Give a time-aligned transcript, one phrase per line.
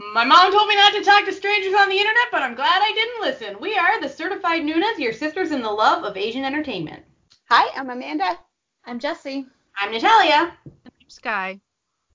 [0.00, 2.80] My mom told me not to talk to strangers on the internet, but I'm glad
[2.82, 3.60] I didn't listen.
[3.60, 7.02] We are the Certified Nunas, your sisters in the love of Asian entertainment.
[7.50, 8.38] Hi, I'm Amanda.
[8.84, 9.44] I'm Jesse.
[9.76, 10.56] I'm Natalia.
[10.66, 11.58] I'm Sky.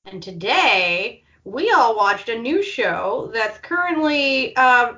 [0.05, 4.93] And today we all watched a new show that's currently uh,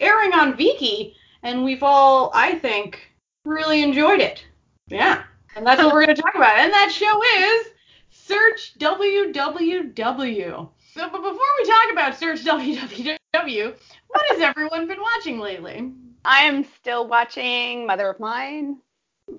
[0.00, 3.12] airing on Viki, and we've all, I think,
[3.46, 4.44] really enjoyed it.
[4.88, 5.22] Yeah.
[5.56, 6.58] And that's what we're going to talk about.
[6.58, 7.68] And that show is
[8.10, 10.68] Search WWW.
[10.96, 13.74] So, but before we talk about Search WWW,
[14.08, 15.92] what has everyone been watching lately?
[16.24, 18.78] I'm still watching Mother of Mine.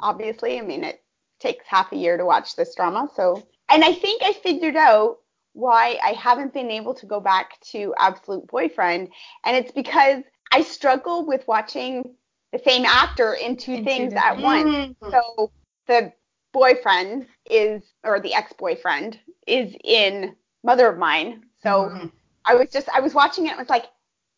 [0.02, 1.02] Obviously, I mean it
[1.40, 5.18] takes half a year to watch this drama, so and I think I figured out
[5.54, 9.10] why I haven't been able to go back to Absolute Boyfriend,
[9.44, 10.21] and it's because
[10.52, 12.04] I struggle with watching
[12.54, 14.70] the same actor in two in things two at once.
[15.02, 15.10] Mm-hmm.
[15.10, 15.52] So
[15.88, 16.13] the
[16.54, 21.44] boyfriend is, or the ex-boyfriend is in Mother of Mine.
[21.67, 22.07] So mm-hmm.
[22.45, 23.88] I was just, I was watching it and was like,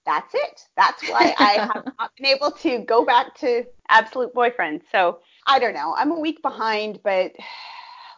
[0.04, 0.62] that's it.
[0.76, 4.82] That's why I have not been able to go back to Absolute Boyfriend.
[4.92, 5.94] So I don't know.
[5.96, 7.34] I'm a week behind, but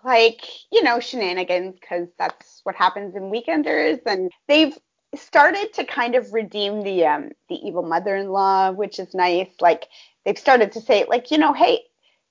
[0.05, 3.99] like, you know, shenanigans because that's what happens in Weekenders.
[4.05, 4.77] And they've
[5.13, 9.49] started to kind of redeem the um the evil mother-in-law, which is nice.
[9.59, 9.89] Like
[10.23, 11.81] they've started to say like, you know, hey,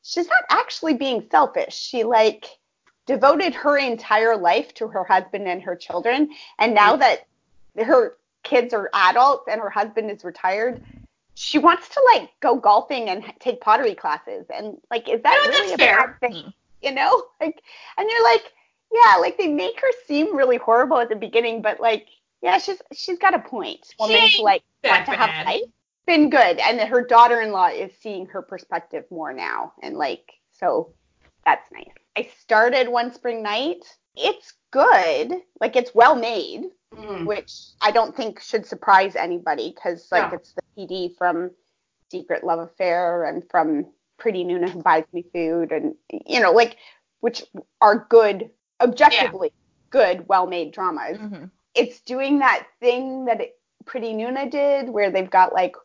[0.02, 1.74] she's not actually being selfish.
[1.74, 2.46] She like
[3.10, 6.30] devoted her entire life to her husband and her children,
[6.60, 7.26] and now that
[7.76, 10.80] her kids are adults and her husband is retired,
[11.34, 14.46] she wants to like go golfing and take pottery classes.
[14.54, 16.18] And like, is that no, really a fair.
[16.20, 16.52] bad thing?
[16.82, 17.60] You know, like,
[17.98, 18.44] and you're like,
[18.92, 22.06] yeah, like they make her seem really horrible at the beginning, but like,
[22.42, 23.92] yeah, she's she's got a point.
[23.98, 25.62] Woman to like want to have life
[26.06, 30.92] been good, and her daughter-in-law is seeing her perspective more now, and like so
[31.44, 31.99] that's nice.
[32.16, 33.84] I started One Spring Night.
[34.16, 37.24] It's good, like it's well made, mm.
[37.24, 40.38] which I don't think should surprise anybody because like no.
[40.38, 41.50] it's the PD from
[42.10, 43.86] Secret Love Affair and from
[44.18, 45.94] Pretty Nuna Who Buys Me Food, and
[46.26, 46.76] you know like
[47.20, 47.44] which
[47.80, 48.50] are good,
[48.80, 49.90] objectively yeah.
[49.90, 51.18] good, well made dramas.
[51.18, 51.44] Mm-hmm.
[51.74, 55.76] It's doing that thing that it, Pretty Nuna did, where they've got like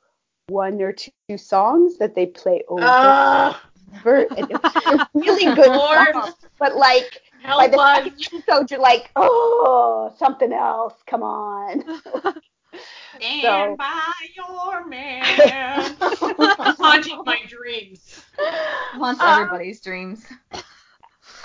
[0.48, 3.56] one or two songs that they play over uh,
[3.96, 4.26] over.
[4.38, 7.98] And it's really good songs, but like Help by the us.
[7.98, 10.96] second episode, you're like, oh, something else.
[11.06, 11.84] Come on.
[13.18, 13.76] Stand so.
[13.78, 15.24] by your man.
[16.00, 18.22] Haunting my dreams.
[18.38, 20.26] Haunts um, everybody's dreams.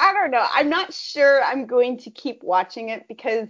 [0.01, 0.45] I don't know.
[0.53, 3.49] I'm not sure I'm going to keep watching it because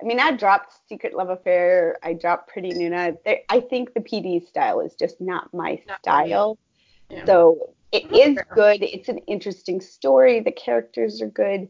[0.00, 1.98] I mean, I dropped Secret Love Affair.
[2.02, 3.18] I dropped Pretty Nuna.
[3.50, 6.58] I think the PD style is just not my not style.
[7.10, 7.26] Yeah.
[7.26, 8.82] So it is good.
[8.82, 10.40] It's an interesting story.
[10.40, 11.68] The characters are good,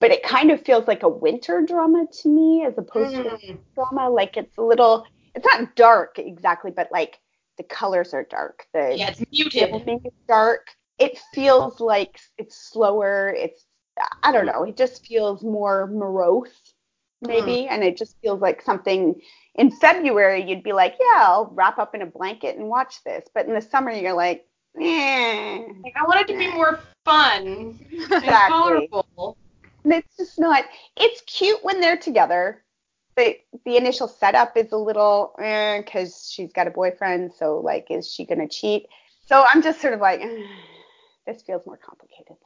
[0.00, 3.24] but it kind of feels like a winter drama to me as opposed mm.
[3.24, 4.08] to a drama.
[4.10, 5.06] Like it's a little.
[5.34, 7.18] It's not dark exactly, but like
[7.58, 8.66] the colors are dark.
[8.72, 9.74] The yeah, it's muted.
[10.04, 10.68] Is dark.
[10.98, 13.34] It feels like it's slower.
[13.36, 13.66] It's
[14.22, 14.62] I don't know.
[14.64, 16.74] It just feels more morose
[17.22, 17.68] maybe mm.
[17.70, 19.18] and it just feels like something
[19.54, 23.26] in February you'd be like, yeah, I'll wrap up in a blanket and watch this.
[23.34, 24.46] But in the summer you're like.
[24.76, 28.26] Like I want it to be more fun exactly.
[28.26, 29.36] and colorful.
[29.84, 30.64] And it's just not.
[30.96, 32.62] It's cute when they're together.
[33.16, 37.32] The the initial setup is a little because eh, she's got a boyfriend.
[37.38, 38.86] So like, is she gonna cheat?
[39.26, 40.42] So I'm just sort of like, eh,
[41.26, 42.36] this feels more complicated.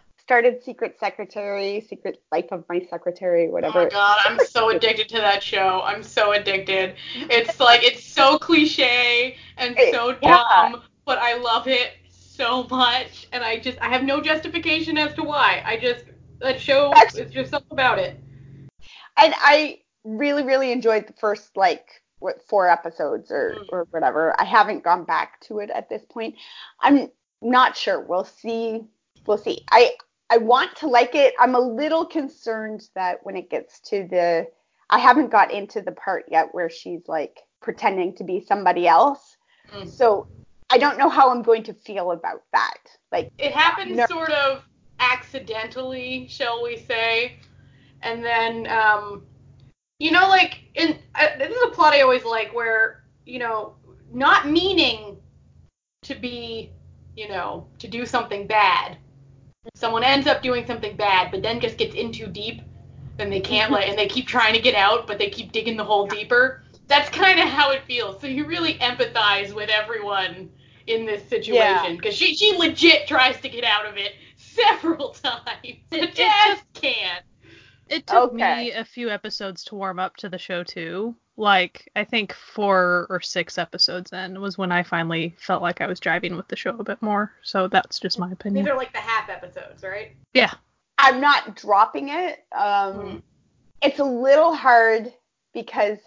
[0.26, 3.82] started Secret Secretary, Secret Life of My Secretary, whatever.
[3.82, 5.82] Oh god, I'm so addicted to that show.
[5.84, 6.96] I'm so addicted.
[7.14, 10.72] It's like it's so cliche and so dumb, yeah.
[11.06, 15.22] But I love it so much, and I just I have no justification as to
[15.22, 15.62] why.
[15.64, 16.04] I just
[16.40, 18.20] that show is just something about it.
[19.16, 23.66] And I really really enjoyed the first like what four episodes or mm.
[23.70, 24.38] or whatever.
[24.38, 26.34] I haven't gone back to it at this point.
[26.80, 27.08] I'm
[27.40, 28.00] not sure.
[28.00, 28.84] We'll see.
[29.26, 29.64] We'll see.
[29.70, 29.92] I
[30.28, 31.34] I want to like it.
[31.38, 34.48] I'm a little concerned that when it gets to the
[34.90, 39.36] I haven't got into the part yet where she's like pretending to be somebody else.
[39.72, 39.88] Mm.
[39.88, 40.28] So
[40.70, 42.78] I don't know how I'm going to feel about that.
[43.12, 44.06] Like it happens no.
[44.06, 44.62] sort of
[44.98, 47.38] accidentally, shall we say?
[48.02, 49.24] And then um
[49.98, 53.74] you know like in uh, this is a plot I always like where, you know,
[54.12, 55.16] not meaning
[56.02, 56.72] to be,
[57.16, 58.98] you know, to do something bad
[59.74, 62.62] someone ends up doing something bad, but then just gets in too deep,
[63.18, 65.76] and they can't let, and they keep trying to get out, but they keep digging
[65.76, 66.62] the hole deeper.
[66.88, 68.20] That's kind of how it feels.
[68.20, 70.50] So you really empathize with everyone
[70.86, 72.28] in this situation because yeah.
[72.28, 77.24] she she legit tries to get out of it several times, but just can't.
[77.88, 78.56] It took Okay.
[78.64, 81.14] me a few episodes to warm up to the show too.
[81.36, 85.86] Like I think four or six episodes in was when I finally felt like I
[85.86, 87.32] was driving with the show a bit more.
[87.42, 88.64] So that's just my opinion.
[88.64, 90.16] These are like the half episodes, right?
[90.34, 90.52] Yeah.
[90.98, 92.44] I'm not dropping it.
[92.52, 93.22] Um, Mhm.
[93.82, 95.12] It's a little hard
[95.52, 95.98] because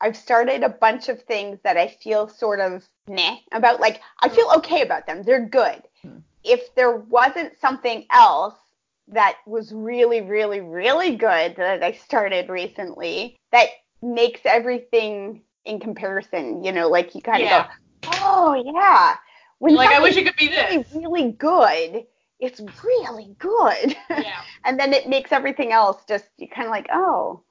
[0.00, 3.80] I've started a bunch of things that I feel sort of meh about.
[3.80, 5.22] Like, I feel okay about them.
[5.22, 5.82] They're good.
[6.02, 6.18] Hmm.
[6.42, 8.54] If there wasn't something else
[9.08, 13.68] that was really, really, really good that I started recently that
[14.02, 17.66] makes everything in comparison, you know, like you kind of Yeah.
[18.02, 19.16] go, oh, yeah.
[19.58, 20.92] When Like I wish it could be really, this.
[20.94, 22.04] really good,
[22.40, 23.96] it's really good.
[24.10, 24.42] Yeah.
[24.64, 27.42] and then it makes everything else just you kind of like oh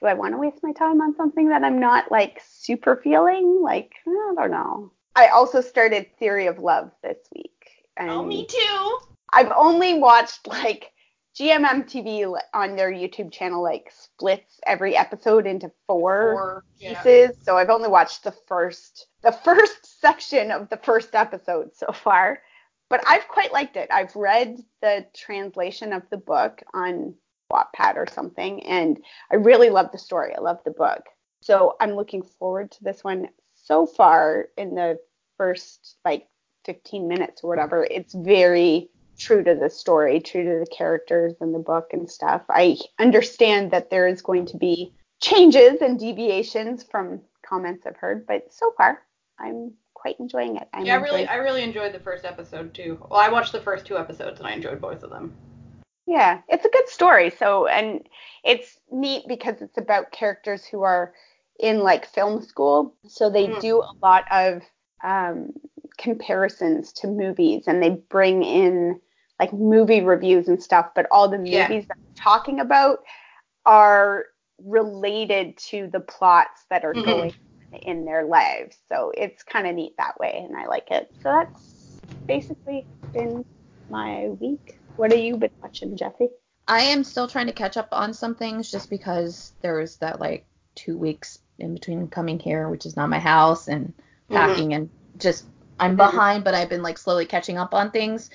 [0.00, 3.60] do i want to waste my time on something that i'm not like super feeling?
[3.62, 4.92] Like i don't know.
[5.16, 7.52] I also started theory of love this week
[7.96, 8.98] and Oh, me too.
[9.32, 10.92] i've only watched like
[11.38, 17.00] gmmtv on their youtube channel like splits every episode into four yeah.
[17.02, 17.36] pieces.
[17.42, 22.40] So i've only watched the first the first section of the first episode so far.
[22.90, 23.88] But i've quite liked it.
[23.92, 27.14] I've read the translation of the book on
[27.52, 29.00] wattpad or something and
[29.32, 31.02] i really love the story i love the book
[31.40, 34.98] so i'm looking forward to this one so far in the
[35.36, 36.26] first like
[36.64, 41.54] 15 minutes or whatever it's very true to the story true to the characters and
[41.54, 46.84] the book and stuff i understand that there is going to be changes and deviations
[46.84, 49.02] from comments I've heard, but so far
[49.38, 50.68] I'm quite enjoying it.
[50.72, 52.98] I'm Yeah, I really, I really enjoyed the first episode too.
[53.10, 55.34] Well, I watched the first two episodes and I enjoyed both of them.
[56.08, 57.30] Yeah, it's a good story.
[57.30, 58.08] So, and
[58.44, 61.14] it's neat because it's about characters who are
[61.60, 62.96] in like film school.
[63.06, 63.60] So they Mm.
[63.60, 64.62] do a lot of
[65.04, 65.52] um,
[65.98, 69.00] comparisons to movies and they bring in
[69.40, 71.88] like movie reviews and stuff, but all the movies Yeah.
[71.88, 73.00] that they're talking about
[73.66, 74.26] are
[74.58, 77.04] related to the plots that are Mhm.
[77.04, 77.32] going
[77.74, 78.78] on in their lives.
[78.88, 81.08] So it's kind of neat that way and I like it.
[81.22, 83.44] So that's basically been
[83.90, 84.77] my week.
[84.98, 86.28] What have you been watching, Jesse?
[86.66, 90.20] I am still trying to catch up on some things just because there was that
[90.20, 93.94] like two weeks in between coming here, which is not my house, and
[94.28, 95.44] packing and just
[95.78, 98.30] I'm behind, but I've been like slowly catching up on things.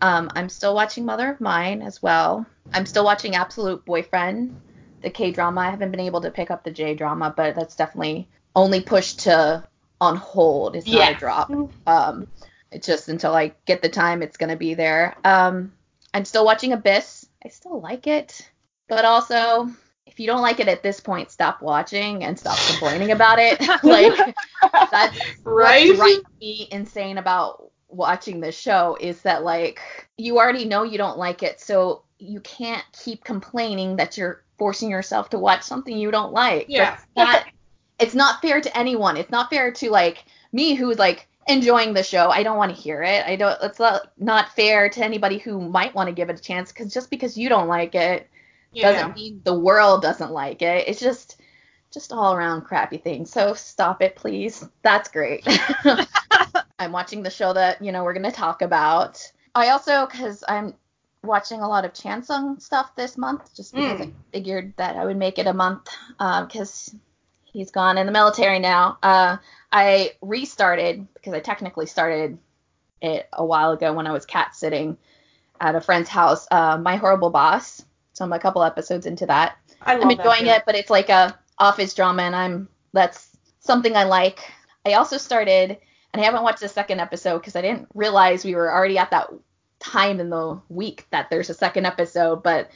[0.00, 2.46] Um, I'm still watching Mother of Mine as well.
[2.72, 4.56] I'm still watching Absolute Boyfriend,
[5.02, 5.60] the K drama.
[5.60, 9.20] I haven't been able to pick up the J drama, but that's definitely only pushed
[9.20, 9.64] to
[10.00, 10.76] on hold.
[10.76, 11.10] It's not Yeah.
[11.10, 11.50] a drop.
[11.86, 12.26] Um,
[12.72, 15.14] it's just until I get the time, it's gonna be there.
[15.22, 15.72] Um,
[16.16, 17.26] I'm still watching Abyss.
[17.44, 18.50] I still like it,
[18.88, 19.68] but also
[20.06, 23.60] if you don't like it at this point, stop watching and stop complaining about it.
[23.82, 24.34] like
[24.90, 25.88] that's Right?
[25.90, 29.78] what's driving me insane about watching this show is that like
[30.16, 34.90] you already know you don't like it, so you can't keep complaining that you're forcing
[34.90, 36.64] yourself to watch something you don't like.
[36.70, 36.96] Yeah.
[36.96, 37.44] That's not
[37.98, 39.18] it's not fair to anyone.
[39.18, 42.30] It's not fair to like me who's like enjoying the show.
[42.30, 43.24] I don't want to hear it.
[43.26, 46.42] I don't it's not not fair to anybody who might want to give it a
[46.42, 48.28] chance cuz just because you don't like it
[48.72, 48.92] Yeah.
[48.92, 50.88] doesn't mean the world doesn't like it.
[50.88, 51.40] It's just
[51.92, 53.26] just all around crappy thing.
[53.26, 54.68] So stop it, please.
[54.82, 55.46] That's great.
[56.78, 59.20] I'm watching the show that you know we're gonna talk about.
[59.54, 60.74] I also because I'm
[61.22, 64.02] watching a lot of Chansung stuff this month, just because hmm.
[64.04, 65.88] I figured that I would make it a month
[66.18, 66.94] uh, because
[67.56, 68.98] he's gone in the military now.
[69.02, 69.38] Uh,
[69.72, 72.38] I restarted because I technically started
[73.00, 74.98] it a while ago when I was cat sitting
[75.58, 76.46] at a friend's house.
[76.50, 77.82] Uh, My Horrible Boss.
[78.12, 79.56] So I'm a couple episodes into that.
[79.80, 80.52] I love I'm enjoying show.
[80.52, 84.40] it, but it's like a office drama, and I'm that's something I like.
[84.84, 85.78] I also started,
[86.12, 89.10] and I haven't watched the second episode because I didn't realize we were already at
[89.12, 89.30] that
[89.78, 92.42] time in the week that there's a second episode.
[92.42, 92.70] But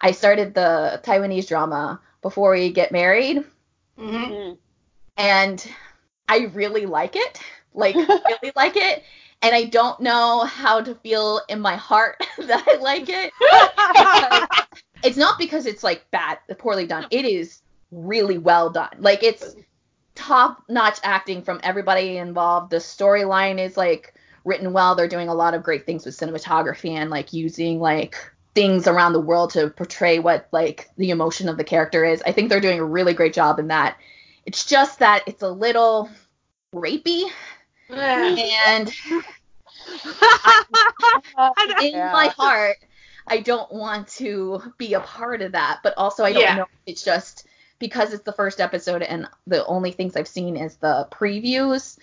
[0.00, 3.44] I started the Taiwanese drama before we get married,
[3.98, 4.28] Mhm.
[4.30, 4.58] Mm.
[5.16, 5.68] and
[6.28, 7.40] I really like it,
[7.74, 9.04] like really like it.
[9.42, 13.32] And I don't know how to feel in my heart that I like it
[15.04, 17.06] it's not because it's like bad, poorly done.
[17.10, 18.96] It is really well done.
[18.98, 19.54] Like it's
[20.14, 22.70] top notch acting from everybody involved.
[22.70, 24.94] The storyline is like written well.
[24.94, 28.16] They're doing a lot of great things with cinematography and like using like
[28.54, 32.22] things around the world to portray what like the emotion of the character is.
[32.24, 33.96] I think they're doing a really great job in that.
[34.46, 36.08] It's just that it's a little
[36.74, 37.24] rapey
[37.90, 38.88] and
[41.82, 42.10] in Yeah.
[42.12, 42.76] my heart,
[43.26, 45.80] I don't want to be a part of that.
[45.82, 46.54] But also, I don't Yeah.
[46.56, 46.62] know.
[46.62, 47.46] if It's just
[47.78, 51.98] because it's the first episode, and the only things I've seen is the previews.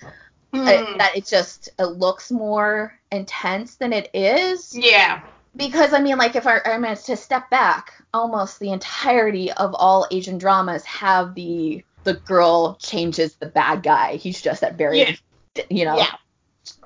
[0.53, 0.97] uh, Mm.
[0.97, 4.75] that it just it looks more intense than it is.
[4.77, 5.21] Yeah.
[5.55, 9.73] Because I mean, like if I, I mean to step back, almost the entirety of
[9.75, 14.15] all Asian dramas have the the girl changes the bad guy.
[14.15, 15.15] He's just that very, Yeah.
[15.69, 16.11] you know, Yeah.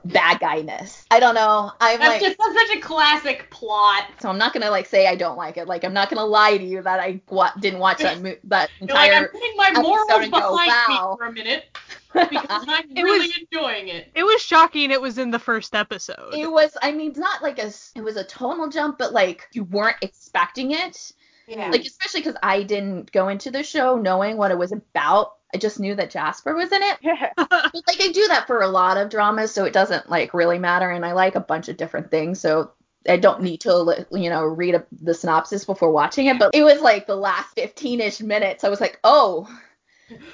[0.03, 1.05] bad guyness.
[1.09, 1.71] I don't know.
[1.79, 4.05] I'm That's like, just that's such a classic plot.
[4.19, 5.67] so I'm not gonna like say I don't like it.
[5.67, 8.69] Like I'm not gonna lie to you that I wa- didn't watch that mo- that
[8.81, 9.27] You're like, I'm entire.
[9.29, 11.11] putting my morals and go, behind wow.
[11.11, 11.77] me for a minute
[12.29, 14.11] because I'm It really was- enjoying it.
[14.15, 16.33] It was shocking it was in the first episode.
[16.33, 16.75] it was.
[16.81, 17.71] I mean, not like a.
[17.95, 21.11] It was a tonal jump, but like you weren't expecting it.
[21.47, 21.69] Yeah.
[21.69, 25.33] Like especially because I didn't go into the show knowing what it was about.
[25.53, 26.97] I just knew that Jasper was in it.
[27.01, 27.29] Yeah.
[27.37, 30.57] But like I do that for a lot of dramas, so it doesn't like really
[30.59, 30.89] matter.
[30.89, 32.71] And I like a bunch of different things, so
[33.07, 36.39] I don't need to li- you know read a, the synopsis before watching it.
[36.39, 38.63] But it was like the last 15ish minutes.
[38.63, 39.47] I was like, oh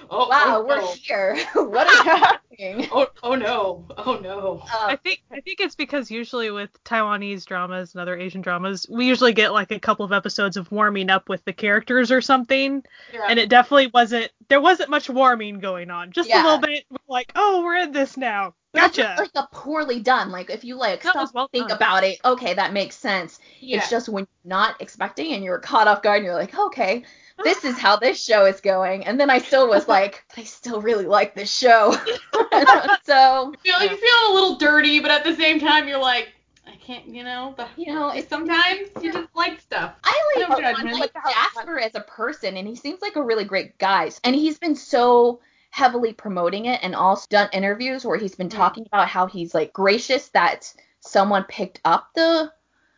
[0.10, 0.92] Oh wow, oh, we're no.
[0.94, 1.38] here.
[1.54, 2.38] what is happening?
[2.92, 3.86] Oh, oh no.
[3.98, 4.62] Oh no.
[4.72, 8.86] I Uh, think I think it's because usually with Taiwanese dramas and other Asian dramas,
[8.90, 12.22] we usually get like a couple of episodes of warming up with the characters or
[12.22, 13.25] something, Yeah.
[13.30, 16.12] and it definitely wasn't there wasn't much warming going on.
[16.12, 16.44] Just Yeah.
[16.44, 18.54] a little bit like, oh, we're in this now.
[18.74, 19.16] that's Gotcha.
[19.22, 20.30] like a poorly done.
[20.32, 21.78] Like if you like That stop well think done.
[21.78, 23.40] about it, okay, that makes sense.
[23.60, 23.78] yeah.
[23.78, 27.04] It's just when you're not expecting and you're caught off guard and you're like, okay,
[27.43, 29.05] this is how this show is going.
[29.05, 31.93] And then I still was like, I still really like this show.
[33.03, 36.29] so, You feel, you feel a little dirty, but at the same time, you're like,
[36.67, 37.53] I can't, you know.
[37.57, 39.95] The, you know, it's sometimes you just like stuff.
[40.03, 41.00] I like, No I judgment.
[41.00, 44.12] like Jasper as a person, and he seems like a really great guy.
[44.24, 45.39] And he's been so
[45.71, 48.55] heavily promoting it, and also done interviews where he's been Mm.
[48.55, 52.51] talking about how he's like gracious that someone picked up the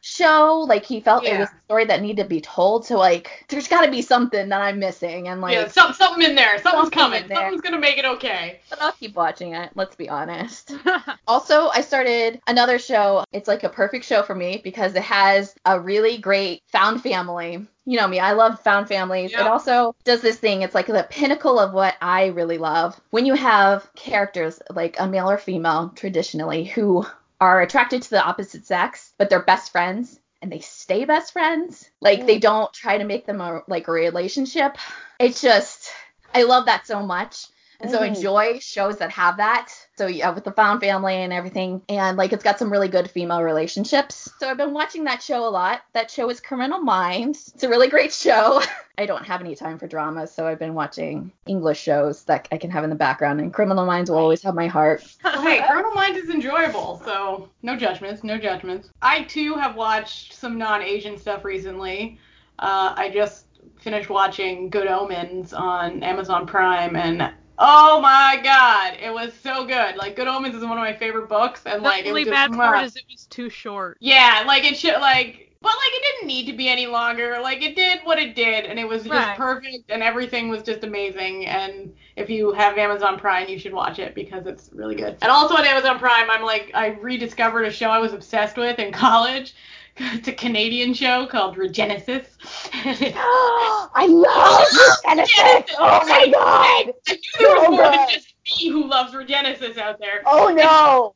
[0.03, 0.65] show.
[0.67, 2.85] Like he felt it was a story that needed to be told.
[2.85, 6.21] So like, there's got to be something that I'm missing, and like, yeah, some, something
[6.21, 6.61] in there.
[6.61, 7.27] Something's Something coming.
[7.27, 7.37] there.
[7.37, 8.59] Something's gonna make it okay.
[8.69, 9.71] but I'll keep watching it.
[9.75, 10.73] Let's be honest.
[11.25, 13.23] Also, I started another show.
[13.31, 17.65] It's like a perfect show for me because it has a really great found family.
[17.85, 19.31] You know me, I love found families.
[19.31, 20.61] It also does this thing.
[20.61, 22.99] It's like the pinnacle of what I really love.
[23.11, 27.05] When you have characters like a male or female traditionally who
[27.39, 31.89] are attracted to the opposite sex, but they're best friends and they stay best friends.
[32.01, 34.77] Like they don't try to make them a like a relationship.
[35.19, 35.89] It's just
[36.33, 37.47] I love that so much.
[37.81, 38.15] And so I Mhm.
[38.15, 39.69] enjoy shows that have that.
[39.97, 43.09] So yeah, with the found family and everything, and like it's got some really good
[43.09, 44.29] female relationships.
[44.39, 45.81] So I've been watching that show a lot.
[45.93, 47.51] That show is Criminal Minds.
[47.53, 48.61] It's a really great show.
[48.97, 52.57] I don't have any time for dramas, so I've been watching English shows that I
[52.57, 53.39] can have in the background.
[53.41, 55.03] And Criminal Minds will always have my heart.
[55.43, 58.89] Hey, Criminal Minds is enjoyable, so no judgments, no judgments.
[59.01, 62.17] I too have watched some non-Asian stuff recently.
[62.59, 63.45] Uh, I just
[63.79, 69.95] finished watching Good Omens on Amazon Prime, and oh my god, it was so good.
[69.95, 72.25] Like Good Omens is one of my favorite books, and the like it only was
[72.25, 73.97] just bad part is it was too short.
[73.99, 77.39] Yeah, like it should like but like it didn't need to be any longer.
[77.41, 79.37] Like it did what it did and it was just Right.
[79.37, 83.97] perfect and everything was just amazing and if you have Amazon Prime you should watch
[83.99, 85.17] it because it's really good.
[85.21, 88.77] And also on Amazon Prime I'm like I rediscovered a show I was obsessed with
[88.79, 89.55] in college.
[89.97, 92.25] It's a Canadian show called Regenesis.
[92.73, 95.75] I love this Genesis.
[95.79, 96.93] Oh my god.
[97.07, 100.21] I knew there was So more than just me who loves Regenesis out there.
[100.25, 101.15] Oh no.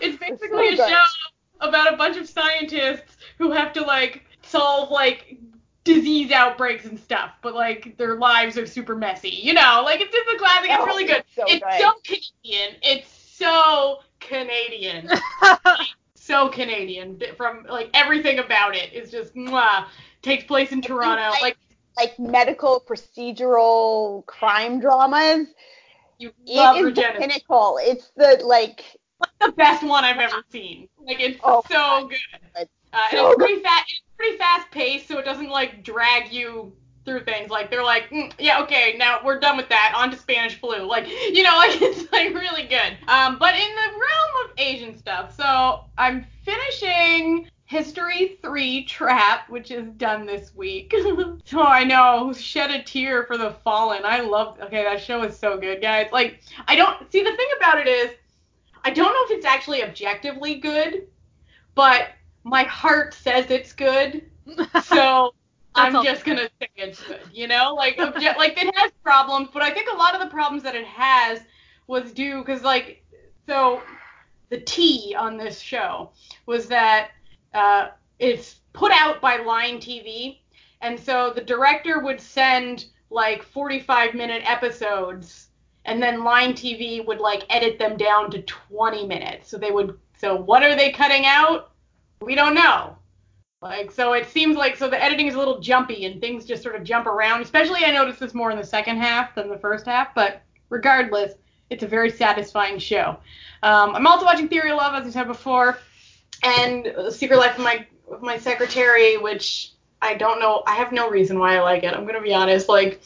[0.00, 1.04] It's basically so a show
[1.60, 5.38] about a bunch of scientists who have to like solve like
[5.84, 9.30] disease outbreaks and stuff, but like their lives are super messy.
[9.30, 10.70] You know, like it's just a classic.
[10.70, 11.24] It's Oh, really good.
[11.34, 11.80] so it's good.
[11.80, 12.76] so Canadian.
[12.82, 15.08] It's so Canadian.
[16.22, 17.20] so Canadian.
[17.36, 19.86] From like everything about it is just mwah.
[20.22, 21.30] Takes place in Toronto.
[21.30, 21.56] like- Like
[21.96, 25.48] Like medical procedural crime dramas.
[26.18, 27.78] you It love is the pinnacle.
[27.82, 28.84] It's the like
[29.40, 30.88] the best one I've ever seen.
[31.04, 32.10] Like it's Oh, so God.
[32.10, 32.18] good.
[32.56, 33.84] It's Uh, and it's pretty fast.
[33.92, 36.72] It's pretty fast paced, so it doesn't like drag you
[37.04, 37.50] through things.
[37.50, 39.92] Like they're like, mm, yeah, okay, now we're done with that.
[39.96, 40.88] On to Spanish flu.
[40.88, 42.96] Like you know, like it's like really good.
[43.08, 47.48] Um, but in the realm of Asian stuff, so I'm finishing.
[47.64, 50.94] History 3 Trap, which is done this week.
[51.46, 54.02] so I know, shed a tear for the fallen.
[54.04, 56.08] I love okay, that show is so good, guys.
[56.12, 58.10] Like, I don't see the thing about it is
[58.84, 61.06] I don't know if it's actually objectively good,
[61.74, 62.10] but
[62.44, 64.30] my heart says it's good.
[64.84, 65.34] So
[65.74, 67.74] I'm all just gonna say it's good, you know?
[67.74, 70.74] Like obje- like it has problems, but I think a lot of the problems that
[70.74, 71.40] it has
[71.86, 73.04] was due because like
[73.46, 73.82] so
[74.50, 76.10] the T on this show
[76.46, 77.10] was that
[77.54, 77.88] uh,
[78.18, 80.40] it's put out by Line TV,
[80.80, 85.48] and so the director would send like 45 minute episodes,
[85.84, 89.48] and then Line TV would like edit them down to 20 minutes.
[89.48, 89.98] So they would.
[90.18, 91.72] So what are they cutting out?
[92.20, 92.96] We don't know.
[93.62, 96.64] Like so it seems like so the editing is a little jumpy and things just
[96.64, 97.42] sort of jump around.
[97.42, 101.34] Especially I noticed this more in the second half than the first half, but regardless,
[101.70, 103.16] it's a very satisfying show.
[103.62, 105.78] Um, I'm also watching Theory of Love, as I said before,
[106.42, 109.70] and Secret Life of My of My Secretary, which
[110.02, 110.64] I don't know.
[110.66, 111.94] I have no reason why I like it.
[111.94, 112.68] I'm gonna be honest.
[112.68, 113.00] Like,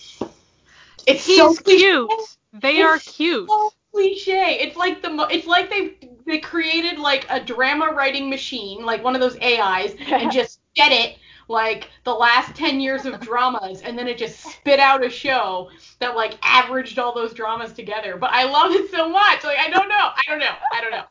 [1.07, 2.11] it's He's so cute.
[2.55, 3.47] They are cute.
[3.47, 4.59] so cliche.
[4.63, 9.03] It's like the mo- it's like they they created like a drama writing machine, like
[9.03, 11.19] one of those AIs, and just fed it
[11.49, 15.71] like the last 10 years of dramas and then it just spit out a show
[16.01, 18.17] that like averaged all those dramas together.
[18.17, 19.45] But i love it so much.
[19.45, 19.95] Like i don't know.
[20.17, 20.55] I don't know.
[20.73, 21.05] I don't know.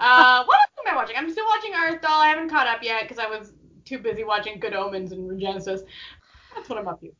[0.00, 1.16] Uh what else am i watching?
[1.16, 3.52] I'm still watching Arthdal i haven't caught up yet because i was
[3.84, 5.82] too busy watching good omens and regenesis.
[6.54, 7.12] That's what i'm up to.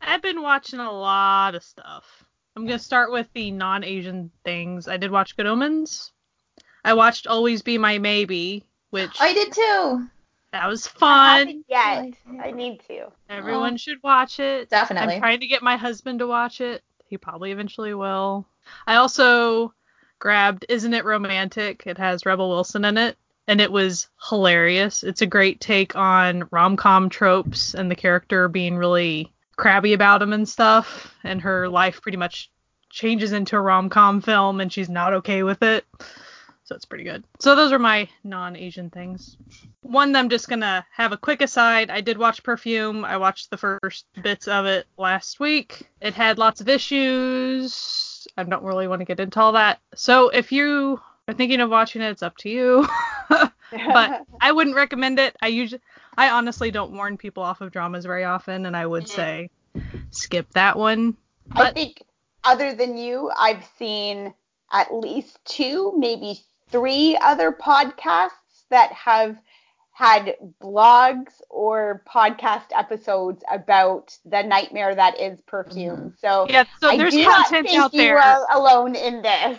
[0.00, 2.24] I've been watching a lot of stuff.
[2.56, 4.88] I'm gonna start with the non-Asian things.
[4.88, 6.12] I did watch Good Omens.
[6.84, 10.06] I watched Always Be My Maybe, which I did too.
[10.52, 11.38] that was I fun.
[11.46, 12.14] haven't yet.
[12.42, 13.12] I need to.
[13.28, 14.70] Everyone should watch it.
[14.70, 15.14] Definitely.
[15.14, 16.82] I'm trying to get my husband to watch it.
[17.06, 18.46] He probably eventually will.
[18.86, 19.74] I also
[20.18, 21.82] grabbed Isn't It Romantic?
[21.86, 23.16] It has Rebel Wilson in it,
[23.48, 25.02] and it was hilarious.
[25.02, 30.20] It's a great take on rom com tropes and the character being really crabby about
[30.20, 32.50] them and stuff, and her life pretty much
[32.90, 35.84] changes into a rom com film, and she's not okay with it.
[36.70, 37.24] So it's pretty good.
[37.40, 39.36] So those are my non-Asian things.
[39.82, 41.90] One, I'm just gonna have a quick aside.
[41.90, 43.04] I did watch Perfume.
[43.04, 45.88] I watched the first bits of it last week.
[46.00, 48.28] It had lots of issues.
[48.36, 49.80] I don't really want to get into all that.
[49.96, 52.86] So if you are thinking of watching it, it's up to you.
[53.28, 53.50] but
[54.40, 55.34] I wouldn't recommend it.
[55.42, 55.82] I usually,
[56.16, 59.08] I honestly don't warn people off of dramas very often, and I would Mhm.
[59.08, 59.50] say
[60.12, 61.16] skip that one.
[61.50, 62.04] I think
[62.44, 64.34] other than you, I've seen
[64.72, 68.30] at least two, maybe three other podcasts
[68.70, 69.36] that have
[69.92, 76.14] had blogs or podcast episodes about the nightmare that is perfume.
[76.18, 78.18] So yeah, so I there's do not content think out you there.
[78.18, 79.58] are alone in this.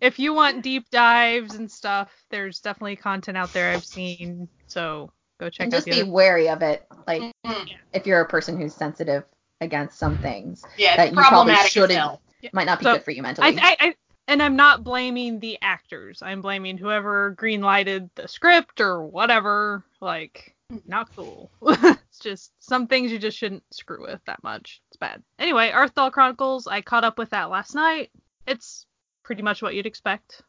[0.00, 4.48] if you want deep dives and stuff, there's definitely content out there I've seen.
[4.68, 6.10] So go check and out just the be other.
[6.10, 6.86] wary of it.
[7.08, 7.70] Like Mhm.
[7.92, 9.24] if you're a person who's sensitive
[9.60, 12.20] against some things, yeah that it's you probably problematic as shouldn't- hell.
[12.52, 13.58] might not be So, good for you mentally.
[13.60, 13.94] I, I, I,
[14.30, 16.22] and I'm not blaming the actors.
[16.22, 19.84] I'm blaming whoever greenlighted the script or whatever.
[20.00, 20.78] Like, hmm.
[20.86, 21.50] not cool.
[21.62, 24.80] it's just some things you just shouldn't screw with that much.
[24.88, 25.20] It's bad.
[25.40, 26.68] Anyway, Arthdal Chronicles.
[26.68, 28.12] I caught up with that last night.
[28.46, 28.86] It's
[29.24, 30.42] pretty much what you'd expect.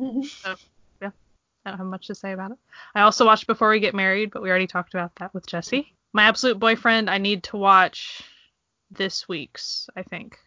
[0.00, 0.22] Mm-hmm.
[0.22, 0.54] So,
[1.02, 1.10] yeah,
[1.66, 2.58] I don't have much to say about it.
[2.94, 5.92] I also watched Before We Get Married, but we already talked about that with Jesse.
[6.14, 8.22] My Absolute Boyfriend, I need to watch
[8.90, 10.38] this week's, I think.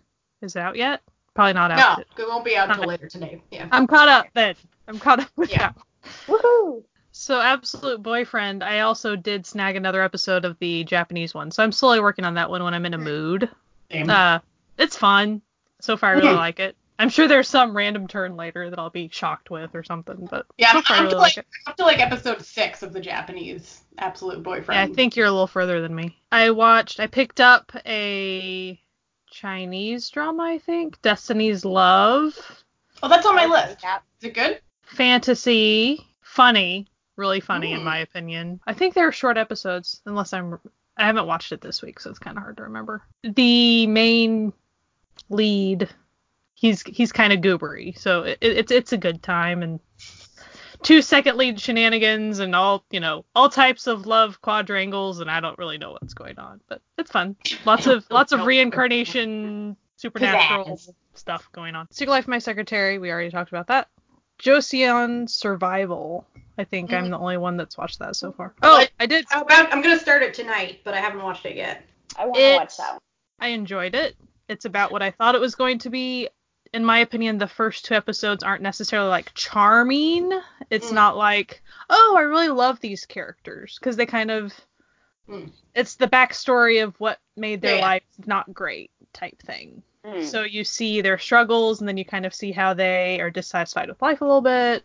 [0.41, 1.01] Is it out yet?
[1.33, 1.99] Probably not out.
[2.17, 4.55] no it won't be out till later today yeah I'm caught up then.
[4.87, 5.71] I'm caught up with Yeah.
[5.73, 5.75] that.
[6.27, 6.83] Woohoo!
[7.11, 11.51] So Absolute Boyfriend, I also did snag another episode of the Japanese one.
[11.51, 13.49] So I'm slowly working on that one when I'm in a mood.
[13.91, 14.09] Same.
[14.09, 14.39] Uh,
[14.77, 15.41] it's fun.
[15.81, 16.37] So far I really Mhm.
[16.37, 16.75] like it.
[16.97, 20.45] I'm sure there's some random turn later that I'll be shocked with or something, but
[20.57, 21.47] Yeah, so I'm, far I I'm really to like like, it.
[21.67, 24.77] up to like episode six of the Japanese Absolute Boyfriend.
[24.77, 26.17] Yeah, I think you're a little further than me.
[26.31, 28.79] I watched, I picked up a
[29.31, 32.35] Chinese drama, I think, Destiny's Love,
[33.01, 33.79] Oh, that's on my list.
[33.83, 33.99] yeah.
[34.21, 34.59] Is it good?
[34.83, 37.85] fantasy, funny, really funny in Mm.
[37.85, 38.59] my opinion.
[38.67, 40.59] I think they're short episodes, unless I'm,
[40.97, 43.03] I haven't watched it this week, so it's kind of hard to remember.
[43.23, 44.51] The main
[45.29, 45.87] lead,
[46.55, 49.79] he's he's kind of goobery, so it, it's it's a good time and
[50.83, 55.39] two second lead shenanigans and all you know all types of love quadrangles and I
[55.39, 57.35] don't really know what's going on, but it's fun.
[57.65, 60.93] Lots of lots of reincarnation, supernatural Pizzazz.
[61.13, 61.87] stuff going on.
[61.91, 63.87] Secret Life of My Secretary, we already talked about that.
[64.39, 66.25] Joseon Survival.
[66.57, 67.11] I think I'm hmm.
[67.11, 68.53] the only one that's watched that so far.
[68.61, 68.91] Oh, What?
[68.99, 69.25] I did.
[69.29, 71.85] How about I'm gonna start it tonight, but I haven't watched it yet.
[72.17, 72.99] I want to watch that one.
[73.39, 74.15] I enjoyed it.
[74.47, 76.27] It's about what I thought it was going to be.
[76.71, 80.31] In my opinion, the first two episodes aren't necessarily like charming.
[80.69, 80.95] It's Mm.
[80.95, 84.53] not like, oh, I really love these characters because they kind of.
[85.27, 85.51] Mm.
[85.75, 87.81] It's the backstory of what made their Yeah.
[87.81, 89.81] life not great type thing.
[90.05, 90.23] Mm.
[90.23, 93.89] So you see their struggles, and then you kind of see how they are dissatisfied
[93.89, 94.83] with life a little bit.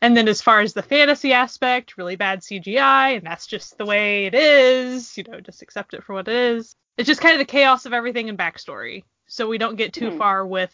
[0.00, 3.86] And then as far as the fantasy aspect, really bad CGI, and that's just the
[3.86, 5.16] way it is.
[5.16, 6.74] You know, just accept it for what it is.
[6.98, 9.04] It's just kind of the chaos of everything and backstory.
[9.26, 10.18] So we don't get too Hmm.
[10.18, 10.72] far with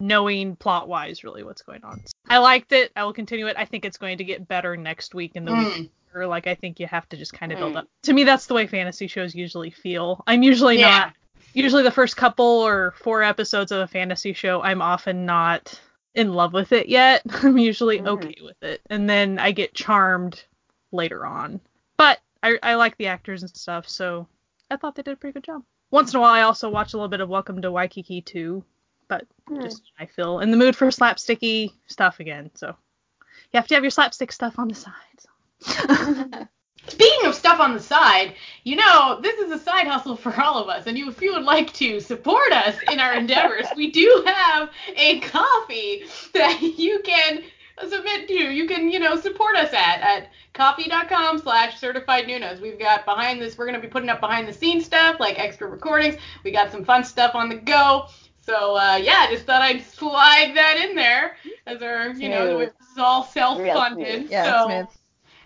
[0.00, 2.02] knowing plot wise really what's going on.
[2.28, 2.92] I liked it.
[2.94, 3.56] I will continue it.
[3.58, 5.90] I think it's going to get better next week and the week Mm.
[6.14, 7.78] or like I think you have to just kind of build Mm.
[7.78, 7.88] up.
[8.04, 10.22] To me, that's the way fantasy shows usually feel.
[10.26, 10.98] I'm usually Yeah.
[10.98, 11.12] not.
[11.54, 15.80] Usually, the first couple or four episodes of a fantasy show, I'm often not
[16.14, 17.22] in love with it yet.
[17.42, 18.08] I'm usually Mhm.
[18.08, 20.44] okay with it, and then I get charmed
[20.92, 21.60] later on.
[21.96, 24.28] But I, I like the actors and stuff, so
[24.70, 25.62] I thought they did a pretty good job.
[25.90, 28.62] Once in a while, I also watch a little bit of Welcome to Waikiki too,
[29.08, 29.62] but Hmm.
[29.62, 32.50] just I feel in the mood for slapsticky stuff again.
[32.54, 36.48] So you have to have your slapstick stuff on the side.
[36.86, 40.58] Speaking of stuff on the side, you know, this is a side hustle for all
[40.62, 43.90] of us, and you, if you would like to support us in our endeavors, we
[43.90, 46.02] do have a Ko-fi
[46.34, 47.42] that you can
[47.86, 48.34] submit to.
[48.34, 52.60] You can, you know, support us at at ko-fi.com slash certified Nunas.
[52.60, 55.38] We've got behind this, we're going to be putting up behind the scenes stuff, like
[55.38, 56.16] extra recordings.
[56.42, 58.06] We got some fun stuff on the go.
[58.48, 62.70] So, uh, yeah, just thought I'd slide that in there as our, you know, this
[62.92, 64.30] is all self-funded.
[64.30, 64.98] Yeah, so, Smith.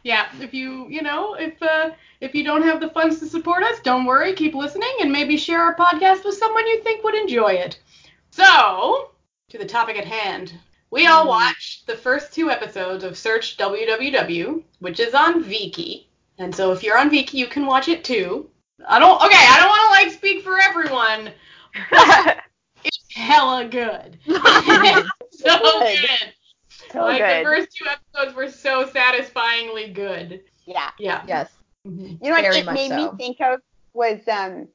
[0.05, 3.65] yeah, if you you know if uh, if you don't have the funds to support
[3.65, 7.15] us, don't worry, keep listening and maybe share our podcast with someone you think would
[7.17, 7.81] enjoy it.
[8.31, 9.11] So,
[9.51, 10.53] to the topic at hand.
[10.91, 11.29] We all Mm.
[11.29, 16.07] watched the first two episodes of Search WWW, which is on Viki.
[16.39, 18.49] And so if you're on Viki, you can watch it too.
[18.87, 21.31] I don't okay, I don't want to like speak for everyone.
[23.15, 24.19] It's hella good.
[25.31, 26.01] So Good.
[26.01, 26.33] good.
[26.93, 30.41] so like the first two episodes were so satisfyingly good.
[30.67, 30.91] Yeah.
[30.99, 31.23] Yeah.
[31.27, 31.51] Yes.
[31.87, 32.19] Mhm.
[32.23, 32.97] You know what Very it much made so.
[32.97, 33.61] me think of
[33.95, 34.69] was um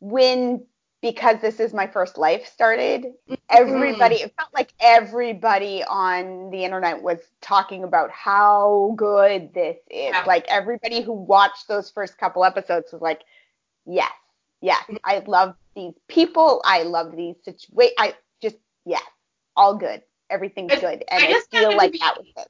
[0.00, 0.64] when
[1.00, 3.06] because this is my first life started
[3.48, 10.10] everybody it felt like everybody on the internet was talking about how good this is
[10.12, 10.24] Yeah.
[10.26, 13.22] like everybody who watched those first couple episodes was like
[13.86, 14.10] yes
[14.60, 19.02] yes i love these people i love these situations i just yes
[19.56, 22.48] all good everything's It's- good and I i, feel like be- that was it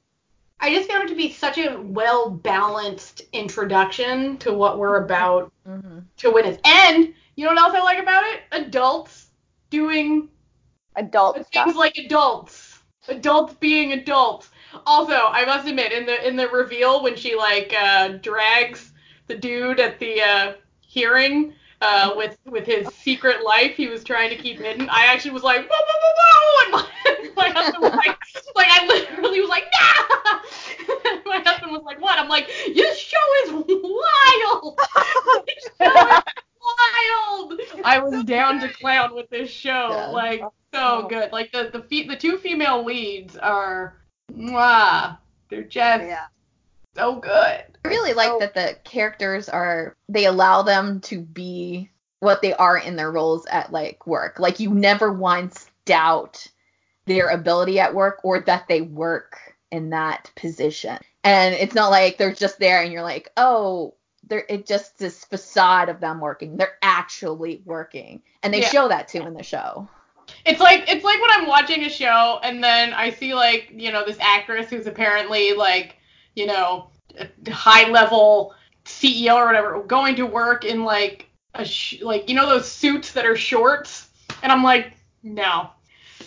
[0.61, 5.51] I just found it to be such a well balanced introduction to what we're about
[5.65, 6.57] hmm to witness.
[6.65, 8.41] And you know what else I like about it?
[8.51, 9.27] Adults
[9.69, 10.27] doing
[10.97, 12.79] adult things stuff like adults.
[13.07, 14.49] Adults being adults.
[14.85, 18.91] Also, I must admit, in the in the reveal when she like uh, drags
[19.27, 24.29] the dude at the uh, hearing uh, with with his secret life he was trying
[24.29, 26.71] to keep hidden, I actually was like, whoa, whoa, whoa, whoa, and
[27.35, 28.17] my, my husband was like,
[28.55, 30.39] like I literally was like, nah.
[31.25, 32.19] my husband was like, what?
[32.19, 34.77] I'm like, this show is wild.
[35.47, 36.23] this show is
[36.61, 37.61] wild.
[37.85, 40.07] I was down to clown with this show, Yeah.
[40.07, 41.07] like so Oh.
[41.07, 41.31] good.
[41.31, 43.95] Like the the fe- the two female leads are,
[44.31, 45.17] mwah,
[45.49, 46.25] they're just yeah
[46.95, 47.31] so good.
[47.31, 48.39] I really like Oh.
[48.39, 53.45] that the characters are they allow them to be what they are in their roles
[53.45, 54.39] at like work.
[54.39, 56.47] Like you never once doubt
[57.05, 60.97] their ability at work or that they work in that position.
[61.23, 63.95] And it's not like they're just there and you're like, "Oh,
[64.27, 66.57] they're it just this facade of them working.
[66.57, 68.69] They're actually working." And they Yeah.
[68.69, 69.87] show that too in the show.
[70.45, 73.91] It's like it's like when I'm watching a show and then I see like you
[73.91, 75.95] know this actress who's apparently like
[76.35, 76.89] you know
[77.49, 78.53] high level
[78.85, 83.11] CEO or whatever going to work in like a sh- like you know those suits
[83.13, 84.09] that are shorts
[84.43, 85.69] and I'm like no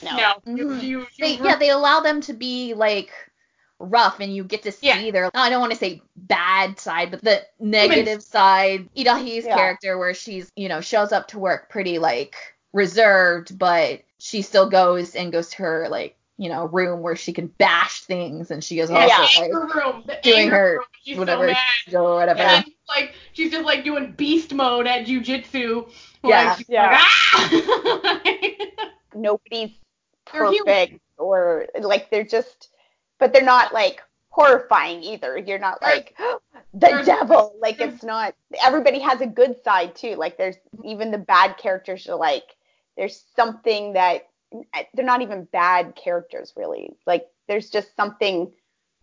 [0.03, 0.83] no, no, you, Mhm.
[0.83, 3.13] you, you They, yeah, they allow them to be like
[3.79, 5.11] rough and you get to see Yeah.
[5.11, 8.89] their I don't want to say bad side, but the negative side.
[8.97, 9.57] Lee Da-hee's Yeah.
[9.57, 12.35] character where she's, you know, shows up to work pretty like
[12.73, 17.33] reserved, but she still goes and goes to her like, you know, room where she
[17.33, 19.19] can bash things and she is the also Yeah.
[19.21, 21.95] like anger room the doing anger her room, she's whatever so mad.
[21.95, 22.41] or whatever.
[22.41, 25.87] And then, like she's just like doing beast mode at jujitsu.
[25.87, 26.55] Like, Yeah.
[26.57, 26.91] she's Yeah.
[26.91, 27.01] Like,
[27.35, 28.21] ah!
[29.15, 29.71] nobody's
[30.25, 32.69] perfect or like they're just
[33.19, 36.17] but they're not like horrifying either you're not There's- like
[36.75, 41.19] the devil like it's not everybody has a good side too like there's even the
[41.19, 42.57] bad characters are like
[42.97, 44.29] there's something that
[44.95, 48.51] they're not even bad characters really like there's just something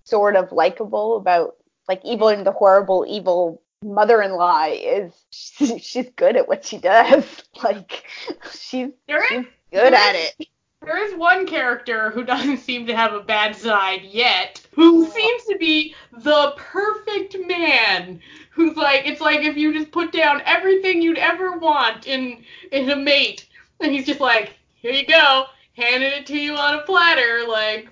[0.03, 1.55] sort of likable about
[1.88, 7.25] like even the horrible evil mother-in-law is she's good at what she does
[7.63, 8.03] like
[8.51, 10.47] she's there is she's good at is- it
[10.81, 15.09] there is one character who doesn't seem to have a bad side yet, who Oh.
[15.09, 18.21] seems to be the perfect man.
[18.51, 22.89] Who's like it's like if you just put down everything you'd ever want in in
[22.89, 23.45] a mate,
[23.81, 27.89] and he's just like, here you go, handing it to you on a platter, like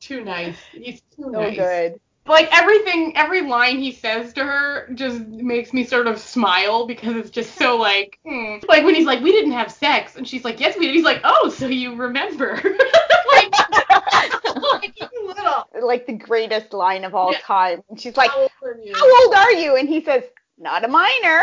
[0.00, 0.56] too nice.
[0.72, 1.56] He's too so nice.
[1.56, 6.86] good like everything every line he says to her just makes me sort of smile
[6.86, 8.56] because it's just so like hmm.
[8.68, 11.04] like when he's like we didn't have sex and she's like yes we did he's
[11.04, 12.54] like oh so you remember
[13.32, 13.52] like,
[14.72, 17.38] like little like the greatest line of all Yeah.
[17.40, 17.82] time.
[17.88, 18.94] And she's like, How old are you?
[18.94, 20.24] "How old are you?" And he says,
[20.58, 21.42] "Not a minor."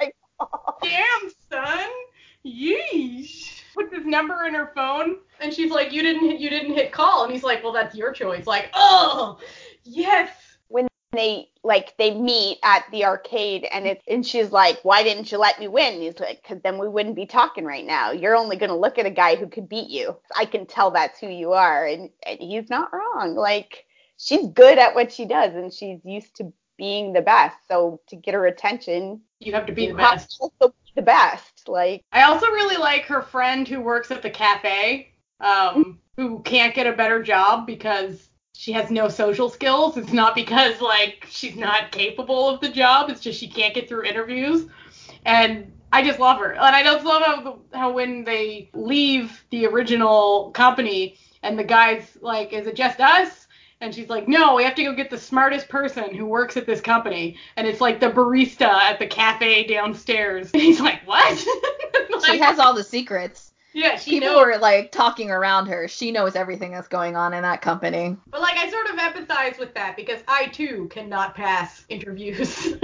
[0.00, 0.76] Like, oh.
[0.82, 1.88] damn son
[2.44, 6.74] yeesh puts his number in her phone and she's like you didn't hit you didn't
[6.74, 7.24] hit call.
[7.24, 8.46] And he's like well that's your choice.
[8.46, 9.38] Like oh
[9.84, 10.30] yes.
[10.68, 15.30] When they like they meet at the arcade and it's and she's like why didn't
[15.30, 16.00] you let me win?
[16.00, 18.10] He's like because then we wouldn't be talking right now.
[18.10, 20.16] You're only going to look at a guy who could beat you.
[20.36, 21.86] I can tell that's who you are.
[21.86, 23.34] And, and he's not wrong.
[23.36, 23.84] Like
[24.16, 27.56] she's good at what she does and she's used to being the best.
[27.68, 30.36] So to get her attention You have to be the best.
[30.40, 35.12] also the best like I also really like her friend who works at the cafe,
[35.40, 39.96] um, who can't get a better job because she has no social skills.
[39.96, 43.10] It's not because like she's not capable of the job.
[43.10, 44.66] It's just she can't get through interviews.
[45.24, 46.52] And I just love her.
[46.52, 52.16] And I just love how how when they leave the original company and the guy's
[52.20, 53.47] like, "Is it just us?"
[53.80, 56.66] And she's like, no, we have to go get the smartest person who works at
[56.66, 57.36] this company.
[57.56, 60.50] And it's like the barista at the cafe downstairs.
[60.54, 61.46] And he's like, what?
[62.26, 63.52] She has all the secrets.
[63.72, 64.42] yeah, she People knows.
[64.56, 65.86] are like talking around her.
[65.86, 68.16] She knows everything that's going on in that company.
[68.26, 72.48] But like, I sort of empathize with that because I too cannot pass interviews.
[72.52, 72.80] so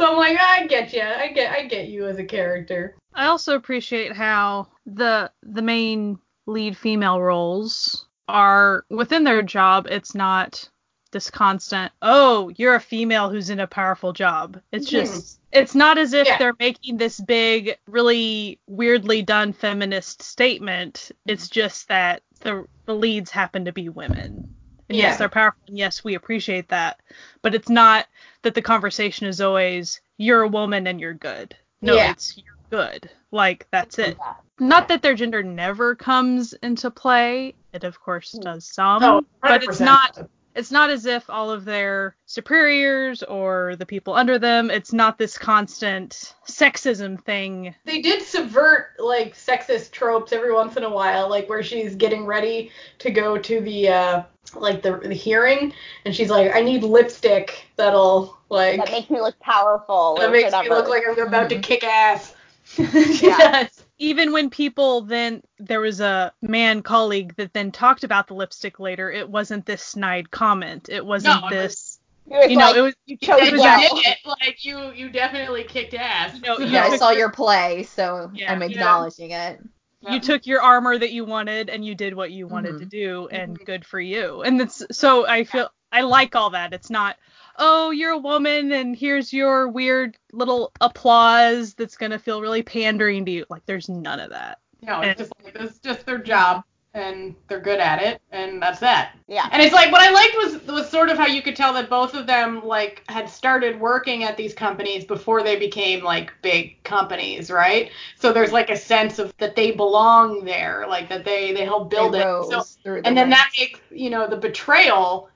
[0.00, 1.00] I'm like, I get you.
[1.02, 2.94] I get, I get you as a character.
[3.14, 9.86] I also appreciate how the the main lead female roles are within their job.
[9.90, 10.68] It's not
[11.12, 14.60] this constant, oh, you're a female who's in a powerful job.
[14.70, 15.04] It's mm-hmm.
[15.06, 16.38] just, it's not as if Yeah.
[16.38, 20.94] they're making this big, really weirdly done feminist statement.
[20.94, 21.30] Mm-hmm.
[21.32, 24.54] It's just that the the leads happen to be women.
[24.88, 25.08] And Yeah.
[25.08, 25.60] yes, they're powerful.
[25.66, 27.00] And yes, we appreciate that.
[27.42, 28.06] But it's not
[28.42, 31.56] that the conversation is always, you're a woman and you're good.
[31.82, 32.12] No, Yeah.
[32.12, 33.10] it's you're good.
[33.32, 34.16] Like that's it.
[34.60, 37.54] Not that their gender never comes into play.
[37.72, 40.18] It of course does some, Oh, but it's not
[40.54, 45.16] it's not as if all of their superiors or the people under them, it's not
[45.16, 47.74] this constant sexism thing.
[47.84, 52.26] They did subvert like sexist tropes every once in a while, like where she's getting
[52.26, 54.22] ready to go to the uh
[54.56, 55.72] like the, the hearing,
[56.04, 60.46] and she's like, I need lipstick that'll like that makes me look powerful that makes
[60.52, 60.64] whatever.
[60.64, 61.62] me look like I'm about to Mhm.
[61.62, 62.34] kick ass.
[62.76, 63.38] Yeah.
[63.38, 63.84] Yes.
[64.02, 68.80] Even when people then there was a man colleague that then talked about the lipstick
[68.80, 70.88] later, it wasn't this snide comment.
[70.88, 73.58] It wasn't No, this It was you know, like, it was you You chose did
[73.58, 73.80] well.
[73.82, 74.18] it.
[74.24, 76.34] Like you, you definitely kicked ass.
[76.34, 78.50] You know, you Yeah, I saw your- your play, so Yeah.
[78.52, 78.68] I'm Yeah.
[78.68, 79.60] acknowledging it.
[80.02, 80.14] Yeah.
[80.14, 82.78] you took your armor that you wanted and you did what you wanted Mhm.
[82.78, 83.66] to do and Mhm.
[83.66, 87.18] good for you and it's so i feel i like all that it's not
[87.58, 92.62] oh you're a woman and here's your weird little applause that's going to feel really
[92.62, 96.18] pandering to you like there's none of that No, it's just like it's just their
[96.18, 99.12] job, and they're good at it, and that's that.
[99.28, 99.48] Yeah.
[99.52, 101.90] And it's like what I liked was was sort of how you could tell that
[101.90, 106.82] both of them like had started working at these companies before they became like big
[106.84, 107.92] companies, right?
[108.16, 111.90] So there's like a sense of that they belong there, like that they they help
[111.90, 112.24] build They it.
[112.24, 115.29] rose So through the and then that makes you know the betrayal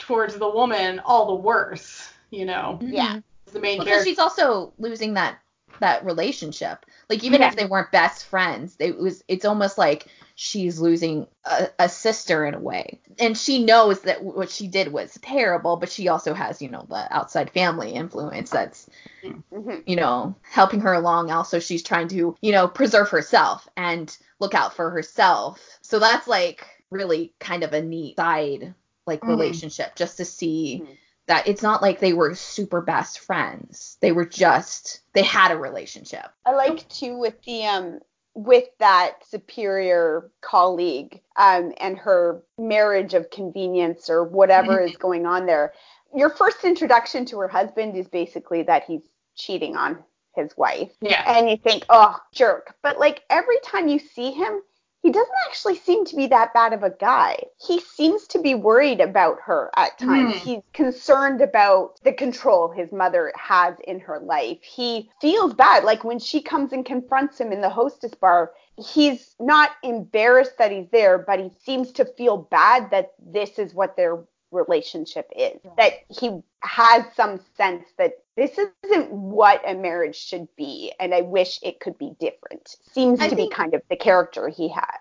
[0.00, 3.20] towards the woman all the worse, you know, Yeah.
[3.52, 4.08] the main Because character.
[4.10, 5.38] she's also losing that
[5.78, 6.84] that relationship.
[7.08, 7.48] Like even Yeah.
[7.48, 12.44] if they weren't best friends, it was it's almost like she's losing a, a sister
[12.44, 13.00] in a way.
[13.18, 16.86] And she knows that what she did was terrible, but she also has, you know,
[16.88, 18.88] the outside family influence that's,
[19.22, 19.82] Mhm.
[19.86, 21.30] you know, helping her along.
[21.30, 25.60] Also, she's trying to, you know, preserve herself and look out for herself.
[25.82, 28.74] So that's like really kind of a neat side
[29.10, 29.28] like Mhm.
[29.28, 30.96] relationship just to see Mhm.
[31.26, 33.98] that it's not like they were super best friends.
[34.00, 36.26] They were just they had a relationship.
[36.46, 38.00] I like too with the um
[38.34, 45.46] with that superior colleague um and her marriage of convenience or whatever is going on
[45.46, 45.72] there.
[46.14, 49.02] Your first introduction to her husband is basically that he's
[49.36, 50.02] cheating on
[50.34, 50.90] his wife.
[51.00, 51.22] yeah.
[51.26, 54.62] And you think, "Oh, jerk." But like every time you see him,
[55.02, 57.38] he doesn't actually seem to be that bad of a guy.
[57.58, 60.36] He seems to be worried about her at times.
[60.36, 60.48] Hmm.
[60.48, 64.58] He's concerned about the control his mother has in her life.
[64.62, 65.84] He feels bad.
[65.84, 70.70] Like when she comes and confronts him in the hostess bar, he's not embarrassed that
[70.70, 74.18] he's there, but he seems to feel bad that this is what their
[74.50, 75.60] relationship is.
[75.76, 81.20] That he has some sense that this isn't what a marriage should be, and I
[81.20, 82.76] wish it could be different.
[82.92, 85.00] Seems I to be kind of the character he has.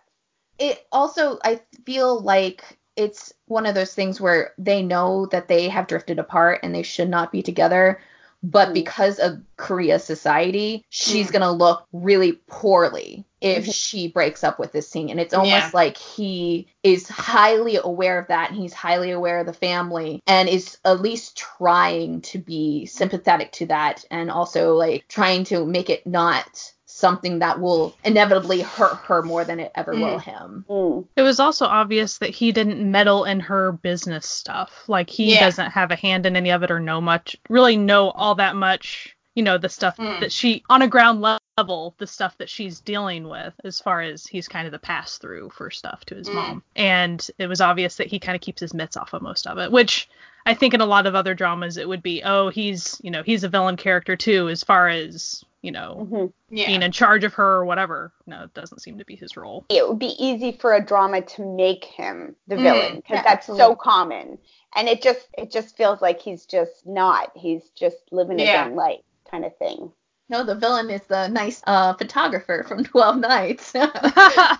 [0.60, 5.69] It also I feel like it's one of those things where they know that they
[5.69, 8.02] have drifted apart and they should not be together.
[8.43, 8.73] But Mm.
[8.73, 11.34] because of Korea society, she's Mm.
[11.34, 13.73] gonna look really poorly if Mhm.
[13.73, 15.10] she breaks up with this scene.
[15.10, 15.69] And it's almost Yeah.
[15.73, 20.49] like he is highly aware of that and he's highly aware of the family and
[20.49, 25.89] is at least trying to be sympathetic to that and also like trying to make
[25.89, 30.65] it not something that will inevitably hurt her more than it ever will him.
[30.67, 31.06] Mm.
[31.15, 34.84] It was also obvious that he didn't meddle in her business stuff.
[34.88, 35.41] Like he Yeah.
[35.41, 38.56] doesn't have a hand in any of it or know much, really know all that
[38.56, 40.20] much, you know, the stuff Mm.
[40.20, 41.22] that she on a ground
[41.58, 45.18] level, the stuff that she's dealing with as far as he's kind of the pass
[45.18, 46.34] through for stuff to his Mm.
[46.36, 46.63] mom.
[46.76, 49.58] And it was obvious that he kind of keeps his mitts off of most of
[49.58, 50.10] it, which
[50.46, 53.24] I think in a lot of other dramas it would be, oh, he's, you know,
[53.24, 56.34] he's a villain character too as far as, you know, Mhm.
[56.50, 56.68] Yeah.
[56.68, 58.12] being in charge of her or whatever.
[58.26, 59.65] No, it doesn't seem to be his role.
[59.70, 63.24] It would be easy for a drama to make him the Mm, villain because yeah,
[63.24, 64.39] that's so common,
[64.76, 67.32] and it just it just feels like he's just not.
[67.36, 68.65] He's just living his Yeah.
[68.65, 69.92] own life kind of thing.
[70.30, 73.72] No, the villain is the nice uh, photographer from Twelve Nights.
[73.76, 74.58] I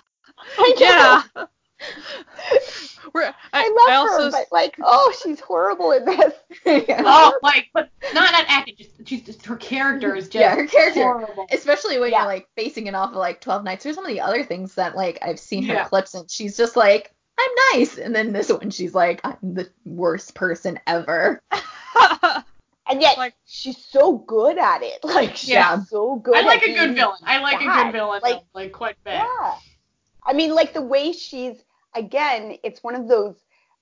[0.78, 1.22] yeah.
[3.14, 6.34] We're, I, I love I also, her, but like, oh, she's horrible at this.
[6.88, 7.02] yeah.
[7.06, 8.74] Oh, like, but not not acting.
[8.76, 11.00] Just, she's just her character is just Yeah, her character.
[11.02, 11.46] horrible.
[11.50, 12.18] Especially when Yeah.
[12.18, 14.74] you're like basing it off of like Twelve Nights or some of the other things
[14.74, 15.84] that like I've seen her Yeah.
[15.84, 17.96] clips and she's just like, I'm nice.
[17.98, 21.42] And then this one she's like, I'm the worst person ever.
[22.90, 24.98] And yet Like- she's so good at it.
[25.04, 25.82] Like she's Yeah.
[25.84, 26.36] so good.
[26.36, 27.18] I like a good villain.
[27.24, 28.20] I like a good villain.
[28.22, 29.26] Like- Like, like quite bad.
[29.40, 29.54] Yeah.
[30.24, 31.62] I mean, like the way she's
[31.94, 33.36] again, it's one of those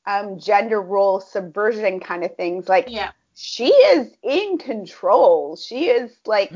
[0.06, 2.68] um, gender role subversion kind of things.
[2.68, 3.10] Like Yeah.
[3.34, 5.56] she is in control.
[5.56, 6.52] She is like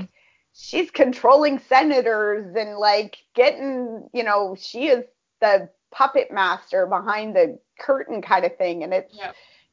[0.54, 5.04] she's controlling senators and like getting, you know, she is
[5.40, 8.82] the puppet master behind the curtain kind of thing.
[8.84, 9.32] And it's Yeah.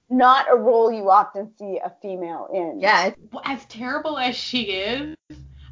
[0.09, 2.79] Not a role you often see a female in.
[2.79, 5.15] Yeah, it's, As terrible as she is,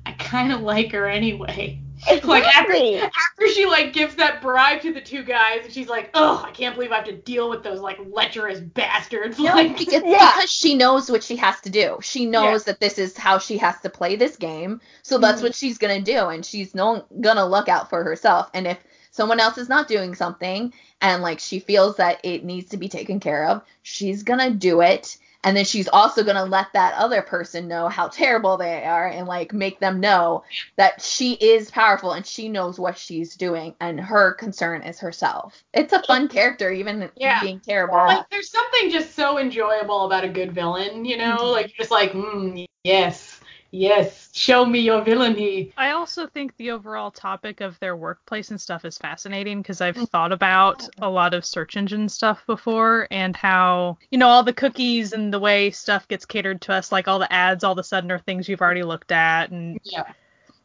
[0.05, 1.81] I kind of like her anyway.
[2.23, 6.11] Like after, after she like gives that bribe to the two guys, and she's like,
[6.13, 9.75] "Oh, I can't believe I have to deal with those like lecherous bastards." No, like,
[9.77, 10.31] because, Yeah.
[10.35, 11.97] because she knows what she has to do.
[12.03, 14.79] She knows that this is how she has to play this game.
[15.01, 15.45] So that's Mhm.
[15.45, 18.51] what she's gonna do, and she's no gonna look out for herself.
[18.53, 18.77] And if
[19.17, 22.87] someone else is not doing something, and like she feels that it needs to be
[22.87, 25.17] taken care of, she's gonna do it.
[25.43, 29.27] And then she's also gonna let that other person know how terrible they are, and
[29.27, 30.43] like make them know
[30.77, 35.63] that she is powerful and she knows what she's doing, and her concern is herself.
[35.73, 37.41] It's a fun character, even Yeah.
[37.41, 37.97] being terrible.
[37.97, 41.37] Like there's something just so enjoyable about a good villain, you know?
[41.37, 41.51] Mhm.
[41.51, 43.36] Like you're just like, mm, yes,
[43.71, 45.73] yes, show me your villainy.
[45.77, 49.97] I also think the overall topic of their workplace and stuff is fascinating because I've
[49.97, 54.53] thought about a lot of search engine stuff before and how, you know, all the
[54.53, 57.77] cookies and the way stuff gets catered to us, like all the ads all of
[57.77, 60.11] a sudden are things you've already looked at and Yeah.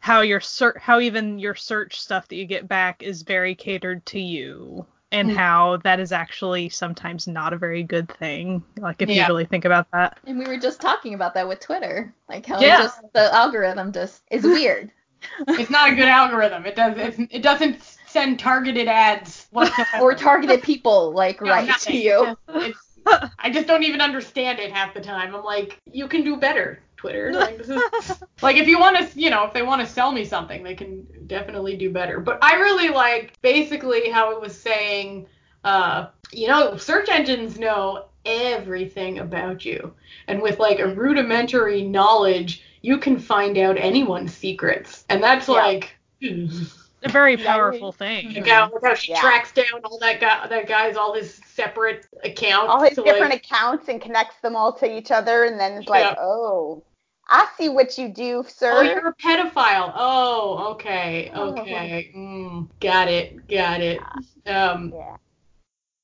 [0.01, 4.05] how your ser- how even your search stuff that you get back is very catered
[4.07, 5.37] to you and Mm.
[5.37, 9.23] how that is actually sometimes not a very good thing like if Yeah.
[9.23, 12.47] you really think about that And we were just talking about that with Twitter, like
[12.47, 12.79] how Yeah.
[12.79, 14.91] just the algorithm just is weird.
[15.47, 16.67] It's not a good algorithm.
[16.67, 20.03] It does it's, it doesn't send targeted ads whatsoever.
[20.03, 22.37] or targeted people like No, right to you.
[22.57, 25.35] It's, it's, I just don't even understand it half the time.
[25.35, 27.33] I'm like, you can do better, Twitter.
[27.35, 30.25] Like, is, like if you want to, you know, if they want to sell me
[30.25, 32.21] something, they can definitely do better.
[32.21, 35.27] But I really liked basically how it was saying,
[35.65, 39.95] uh, you know, search engines know everything about you,
[40.29, 45.55] and with like a rudimentary knowledge, you can find out anyone's secrets, and that's Yeah.
[45.67, 45.97] like.
[46.23, 49.21] a very Yeah, powerful thing Look how, look how she Yeah.
[49.21, 52.73] tracks down all that guy, that guy's all his separate accounts.
[52.73, 55.89] all his different like, accounts and connects them all to each other and then it's
[55.89, 56.11] Yeah.
[56.11, 56.83] like, oh,
[57.29, 58.73] I see what you do, sir.
[58.75, 59.93] Oh, you're a pedophile.
[59.97, 61.51] Oh, okay, Oh.
[61.59, 62.13] okay.
[62.17, 64.01] Mm, got it, got it.
[64.47, 65.17] Um, yeah.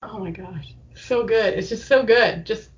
[0.02, 1.54] oh my gosh, so good.
[1.54, 2.46] It's just so good.
[2.46, 2.70] Just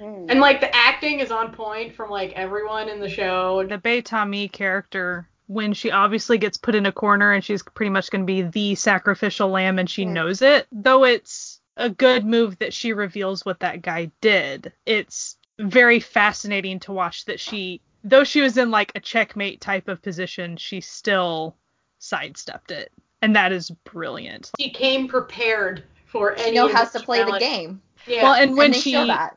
[0.00, 0.30] Mhm.
[0.30, 3.62] and like the acting is on point from like everyone in the show.
[3.66, 7.90] the Bae Ta-mi character when she obviously gets put in a corner and she's pretty
[7.90, 10.12] much going to be the sacrificial lamb and she Mm.
[10.12, 15.36] knows it though it's a good move that she reveals what that guy did it's
[15.58, 20.02] very fascinating to watch that she though she was in like a checkmate type of
[20.02, 21.56] position she still
[21.98, 22.92] sidestepped it
[23.22, 26.50] and that is brilliant She came prepared for any.
[26.50, 27.80] She knows how to play the game.
[28.06, 28.22] Yeah.
[28.22, 29.36] well and when and they she that.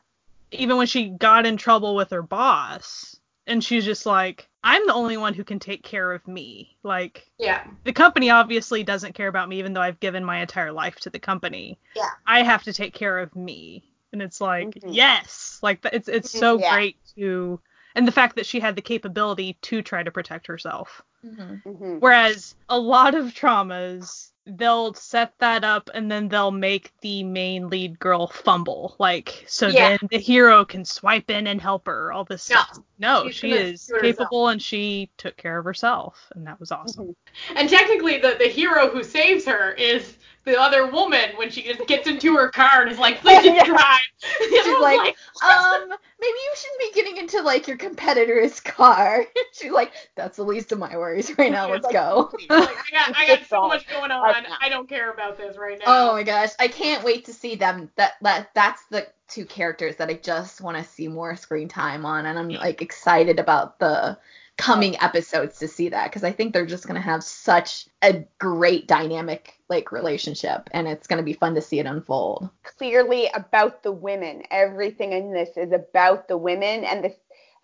[0.52, 3.16] even when she got in trouble with her boss
[3.46, 7.28] and she's just like i'm the only one who can take care of me like
[7.38, 7.64] yeah.
[7.84, 11.10] the company obviously doesn't care about me even though i've given my entire life to
[11.10, 12.10] the company Yeah.
[12.26, 14.94] i have to take care of me and it's like Mhm.
[14.94, 16.74] yes like it's it's so Yeah.
[16.74, 17.60] great to
[17.94, 21.62] and the fact that she had the capability to try to protect herself Mhm.
[21.64, 22.00] Mhm.
[22.00, 27.68] whereas a lot of traumas they'll set that up and then they'll make the main
[27.68, 28.96] lead girl fumble.
[28.98, 29.90] Like so Yeah.
[29.90, 32.56] then the hero can swipe in and help her, all this No.
[32.56, 32.78] stuff.
[32.98, 37.14] No, She's she is capable and she took care of herself and that was awesome.
[37.56, 41.86] And technically, the, the hero who saves her is the other woman when she just
[41.86, 43.64] gets into her car and is like, please Yeah.
[43.64, 44.00] drive.
[44.48, 45.94] She's one's like, um,
[46.30, 49.24] maybe you shouldn't be getting into like your competitor's car.
[49.52, 51.70] She's like, that's the least of my worries right now.
[51.70, 52.30] Let's go.
[52.50, 54.46] like, I got, I got so much going on.
[54.60, 55.84] I don't care about this right now.
[55.86, 57.90] Oh my gosh, I can't wait to see them.
[57.96, 62.04] That that that's the two characters that I just want to see more screen time
[62.04, 64.18] on, and I'm like excited about the
[64.60, 68.86] coming episodes to see that because I think they're just gonna have such a great
[68.86, 72.50] dynamic like relationship, and it's gonna be fun to see it unfold.
[72.62, 74.42] Clearly about the women.
[74.50, 77.16] Everything in this is about the women and the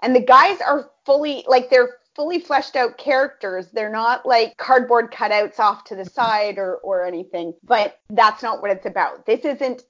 [0.03, 3.69] and the guys are fully like they're fully fleshed out characters.
[3.73, 7.53] They're not like cardboard cutouts off to the side or or anything.
[7.63, 9.27] But that's not what it's about.
[9.27, 9.83] This isn't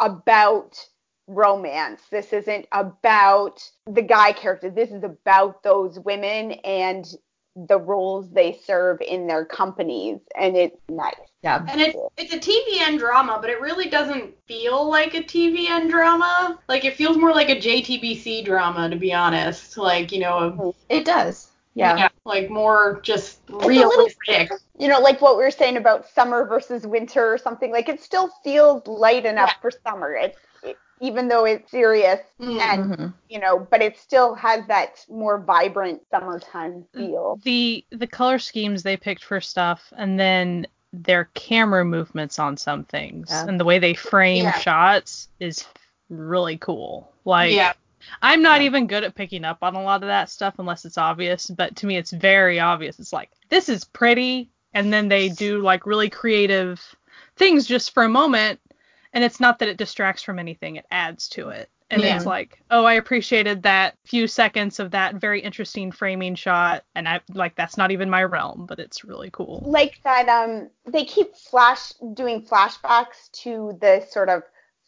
[0.00, 0.84] about
[1.28, 2.02] romance.
[2.10, 4.70] This isn't about the guy character.
[4.70, 7.06] This is about those women and
[7.66, 11.14] the roles they serve in their companies and it's nice.
[11.42, 11.64] Yeah.
[11.68, 16.58] And it's it's a TVN drama, but it really doesn't feel like a TVN drama.
[16.68, 19.76] Like it feels more like a JTBC drama, to be honest.
[19.76, 20.70] Like you know, mm-hmm.
[20.88, 21.50] It does.
[21.74, 22.08] Yeah.
[22.24, 24.50] like more just a little- realistic.
[24.80, 27.70] you know, like what we were saying about summer versus winter or something.
[27.70, 30.12] Like it still feels light enough for summer.
[30.12, 30.38] It's it,
[31.00, 32.60] even though it's serious Mm.
[32.60, 37.40] and you know, but it still has that more vibrant summertime feel.
[37.44, 42.84] The the color schemes they picked for stuff and then their camera movements on some
[42.84, 43.46] things Yeah.
[43.48, 44.58] and the way they frame Yeah.
[44.58, 45.64] shots is
[46.08, 47.12] really cool.
[47.24, 47.72] Like yeah.
[48.22, 48.66] I'm not Yeah.
[48.66, 51.76] even good at picking up on a lot of that stuff unless it's obvious, but
[51.76, 52.98] to me it's very obvious.
[52.98, 56.80] It's like this is pretty and then they do like really creative
[57.36, 58.60] things just for a moment
[59.12, 61.70] and it's not that it distracts from anything, it adds to it.
[61.90, 62.16] And Yeah.
[62.16, 67.08] it's like, oh, I appreciated that few seconds of that very interesting framing shot and
[67.08, 69.62] I like that's not even my realm, but it's really cool.
[69.66, 74.42] Like that um they keep flash doing flashbacks to the sort of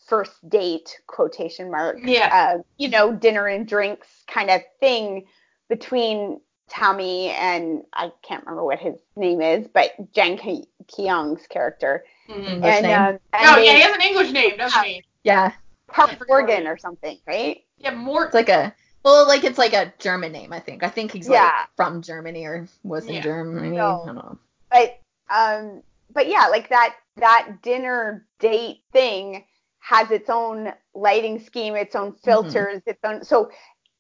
[0.07, 2.29] first date quotation mark Yeah.
[2.33, 5.27] uh, you know, dinner and drinks kind of thing
[5.69, 6.41] between
[6.71, 12.05] Ta-mi and I can't remember what his name is, but Jang Ki- yong's character.
[12.29, 12.65] Mhm.
[12.65, 12.99] And, name.
[13.01, 15.05] um, and Oh yeah, he has an English name, doesn't he?
[15.25, 15.53] Yeah.
[15.89, 17.65] Park I forget Morgan or something, right?
[17.79, 18.27] Yeah, more.
[18.27, 20.83] It's like a well, like it's like a German name, I think.
[20.85, 21.65] I think he's like Yeah.
[21.77, 23.23] from Germany or was in Yeah.
[23.23, 23.77] Germany.
[23.77, 24.03] No.
[24.03, 24.39] I don't know.
[24.71, 25.01] But
[25.31, 29.45] um, but yeah, like that that dinner date thing
[29.81, 33.25] has its own lighting scheme, its own filters, its own.
[33.25, 33.51] So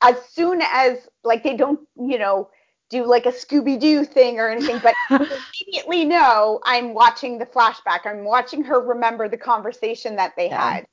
[0.02, 2.48] as soon as like they don't, you know,
[2.90, 8.00] do like a Scooby Doo thing or anything, but immediately know I'm watching the flashback.
[8.04, 10.72] I'm watching her remember the conversation that they Yeah.
[10.72, 10.86] had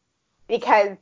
[0.48, 0.96] because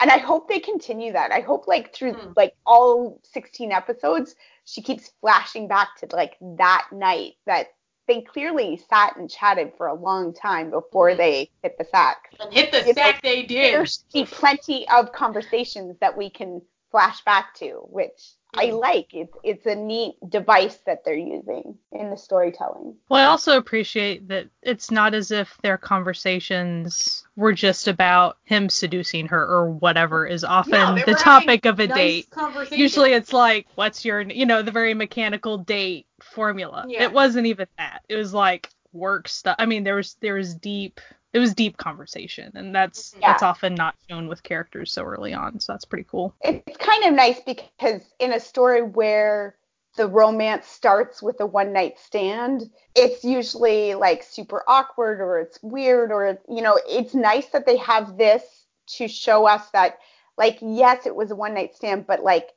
[0.00, 1.30] and I hope they continue that.
[1.32, 2.32] I hope like through Hmm.
[2.36, 4.34] like all 16 episodes
[4.64, 7.68] she keeps flashing back to like that night that
[8.08, 11.16] they clearly sat and chatted for a long time before Mhm.
[11.18, 12.30] they hit the sack.
[12.40, 13.88] and hit the It's sack like, they There did.
[13.88, 19.08] should be plenty of conversations that we can flash back to, which I like.
[19.12, 22.96] It's it's a neat device that they're using in the storytelling.
[23.08, 28.68] Well, I also appreciate that it's not as if their conversations were just about him
[28.68, 32.72] seducing her or whatever is often No, the topic of a nice date.
[32.72, 36.84] Usually it's like, what's your, you know, the very mechanical date formula.
[36.88, 37.04] Yeah.
[37.04, 38.02] It wasn't even that.
[38.08, 39.56] It was like work stuff.
[39.58, 41.00] I mean, there was there was deep
[41.32, 43.20] it was deep conversation and that's mm-hmm.
[43.22, 43.32] Yeah.
[43.32, 45.60] that's often not shown with characters so early on.
[45.60, 46.34] So that's pretty cool.
[46.42, 49.56] It's kind of nice because in a story where
[49.96, 55.58] the romance starts with a one night stand, it's usually like super awkward or it's
[55.62, 58.42] weird or you know, it's nice that they have this
[58.86, 59.98] to show us that
[60.36, 62.50] like yes, it was a one night stand, but like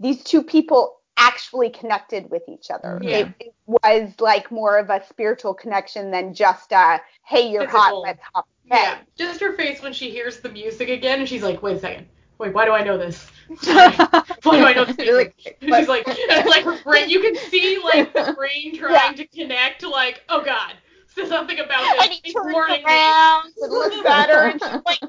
[0.00, 0.96] these two people
[1.26, 2.98] actually connected with each other.
[3.00, 3.08] Mm-hmm.
[3.08, 3.18] Yeah.
[3.18, 7.80] It, it was like more of a spiritual connection than just a hey, you're Physical.
[7.80, 11.28] hot, let's hop in Yeah, just her face when she hears the music again, and
[11.28, 12.06] she's like, "Wait a second,
[12.38, 13.26] wait, why do I know this?
[13.64, 17.08] Why do I know this?" You're like, she's like, it's like her brain.
[17.10, 19.82] You can see like the brain trying to connect.
[19.84, 20.74] Like, oh god,
[21.14, 22.02] so something about this.
[22.04, 22.90] And he It's turns warning me.
[22.92, 25.00] around and looks at her and she's like,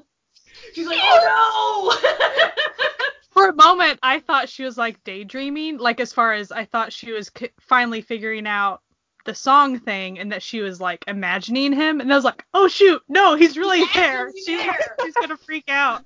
[0.74, 2.90] She's like, oh no.
[3.34, 6.94] For a moment, I thought she was like daydreaming, like as far as I thought
[6.94, 8.82] she was c- finally figuring out
[9.26, 12.02] the song thing and that she was like imagining him.
[12.02, 14.28] And I was like, oh shoot, no, he's really He's there.
[14.28, 14.96] actually She's, there.
[15.04, 16.04] she's gonna freak out.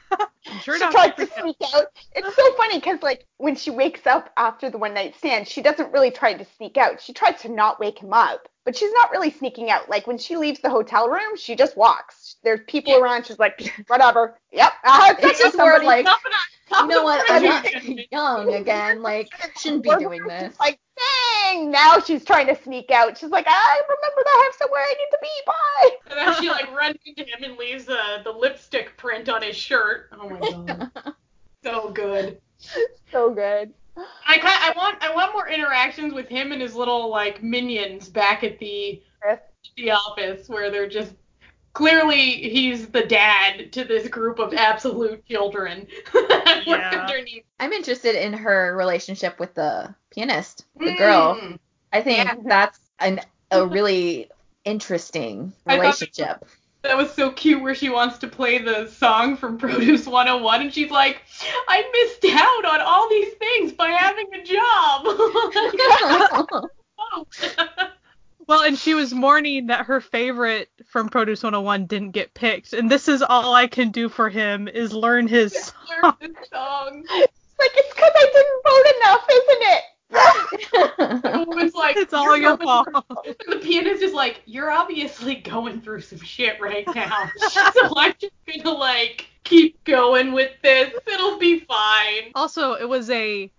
[0.62, 1.40] sure she tries she to out.
[1.40, 1.86] sneak out.
[2.14, 5.62] It's so funny because like when she wakes up after the one night stand, she
[5.62, 7.00] doesn't really try to sneak out.
[7.00, 9.88] She tries to not wake him up, but she's not really sneaking out.
[9.88, 12.36] Like when she leaves the hotel room, she just walks.
[12.44, 12.98] There's people Yeah.
[13.00, 13.24] around.
[13.24, 14.38] She's like, whatever.
[14.52, 14.72] Yep.
[14.84, 17.24] Uh, It's just more like, Confidant- you know what?
[17.30, 19.00] I'm not young again.
[19.00, 20.54] Like, shouldn't be doing this.
[20.60, 21.70] Like, dang.
[21.70, 23.16] Now she's trying to sneak out.
[23.16, 25.28] She's like, I remembered I have somewhere I need to be.
[25.46, 25.90] Bye.
[26.10, 29.56] And then she like runs into him and leaves uh, the lipstick print on his
[29.56, 30.10] shirt.
[30.12, 30.90] Oh my god,
[31.64, 32.38] so good.
[33.10, 33.72] So good.
[34.26, 38.08] I kind I want I want more interactions with him and his little like minions
[38.08, 39.38] back at the Chris.
[39.76, 41.14] the office where they're just
[41.72, 42.16] clearly
[42.50, 45.86] he's the dad to this group of absolute children.
[46.66, 47.06] Yeah.
[47.60, 51.36] I'm interested in her relationship with the pianist, the girl.
[51.40, 51.58] Mm.
[51.92, 52.34] I think Yeah.
[52.44, 53.20] that's an
[53.50, 54.28] a really
[54.64, 56.44] interesting relationship.
[56.82, 60.72] That was so cute where she wants to play the song from Produce 101 and
[60.72, 61.22] she's like,
[61.68, 65.06] I missed out on all these things by having a job.
[68.48, 72.90] Well, and she was mourning that her favorite from Produce 101 didn't get picked, and
[72.90, 75.52] this is all I can do for him is learn his
[76.02, 77.04] Learn this song.
[77.10, 79.82] It's like, it's because I didn't vote enough, isn't it?
[80.10, 82.88] It was like, It's all your fault.
[82.90, 87.30] through-" The pianist is like, you're obviously going through some shit right now.
[87.50, 87.60] so
[87.96, 90.92] I'm just gonna like keep going with this.
[91.06, 92.32] It'll be fine.
[92.34, 93.50] Also, it was a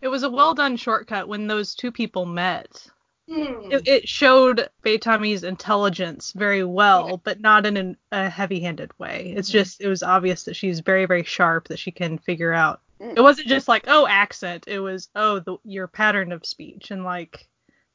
[0.00, 2.86] it was a well done shortcut when those two people met.
[3.26, 3.70] Hmm.
[3.72, 9.32] It, it showed Bae Ta-mi's intelligence very well, but not in an, a heavy-handed way.
[9.34, 12.82] It's just it was obvious that she's very very sharp that she can figure out.
[13.00, 13.16] Mm.
[13.16, 14.64] It wasn't just like oh accent.
[14.66, 17.48] It was oh the, your pattern of speech and like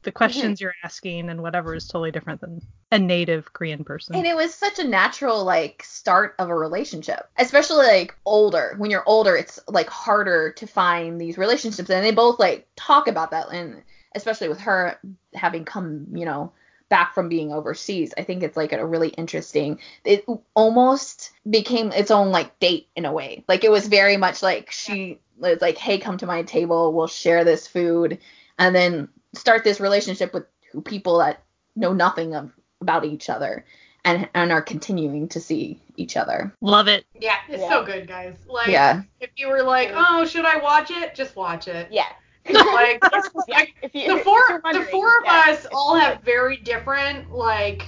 [0.03, 0.65] the questions mm-hmm.
[0.65, 4.15] you're asking and whatever is totally different than a native Korean person.
[4.15, 8.75] And it was such a natural like start of a relationship, especially like older.
[8.77, 13.07] When you're older, it's like harder to find these relationships, and they both like talk
[13.07, 13.83] about that, and
[14.15, 14.99] especially with her
[15.33, 16.53] having come, you know,
[16.89, 19.79] back from being overseas, I think it's like a really interesting.
[20.03, 20.25] It
[20.55, 23.43] almost became its own like date in a way.
[23.47, 26.91] Like it was very much like she was like, "Hey, come to my table.
[26.93, 28.17] We'll share this food,"
[28.57, 30.45] and then start this relationship with
[30.83, 31.43] people that
[31.75, 33.63] know nothing of, about each other
[34.05, 36.53] and and are continuing to see each other.
[36.61, 37.05] Love it.
[37.19, 37.69] Yeah, it's Yeah.
[37.69, 38.35] so good, guys.
[38.47, 39.03] Like, Yeah.
[39.19, 41.13] if you were like, oh, should I watch it?
[41.15, 41.89] Just watch it.
[41.91, 42.07] Yeah.
[42.53, 43.03] Like,
[43.47, 43.65] yeah.
[43.81, 45.45] If you, the four you're the four of yeah.
[45.49, 47.83] us all have very different like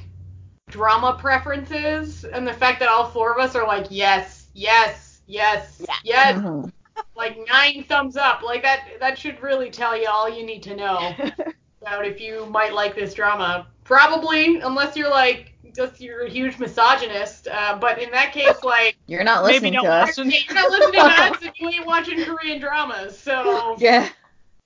[0.69, 5.81] drama preferences and the fact that all four of us are like yes yes yes
[5.87, 5.95] Yeah.
[6.03, 6.71] yes Mhm.
[7.15, 10.75] like nine thumbs up like that that should really tell you all you need to
[10.75, 11.13] know
[11.81, 16.57] about if you might like this drama probably unless you're like just you're a huge
[16.59, 20.17] misogynist uh, but in that case like You're not Maybe listening don't to us.
[20.17, 24.07] you're not listening to us and you ain't watching korean dramas so Yeah.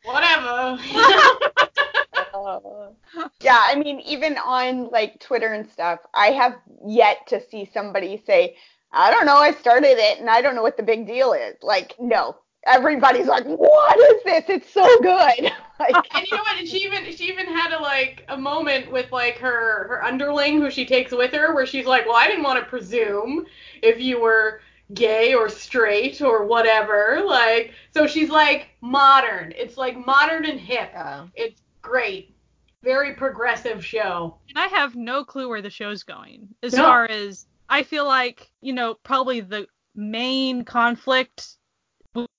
[0.05, 0.77] Whatever
[2.33, 2.89] Uh,
[3.41, 8.21] yeah, I mean, even on like Twitter and stuff, I have yet to see somebody
[8.25, 8.57] say,
[8.91, 11.55] I don't know, I started it and I don't know what the big deal is.
[11.61, 12.37] Like, no.
[12.67, 14.45] Everybody's like, what is this?
[14.49, 15.51] It's so good.
[15.79, 16.57] like, And you know what?
[16.57, 20.59] And she even she even had a like a moment with like her her underling
[20.59, 23.45] who she takes with her where she's like, well, I didn't want to presume
[23.83, 24.61] if you were
[24.93, 27.21] gay or straight or whatever.
[27.25, 29.53] Like, so she's like modern.
[29.57, 30.89] It's like modern and hip.
[30.93, 31.27] Yeah.
[31.35, 32.35] It's great.
[32.83, 34.37] Very progressive show.
[34.49, 36.49] And I have no clue where the show's going.
[36.61, 36.83] As No.
[36.83, 41.57] far as I feel like, you know, probably the main conflict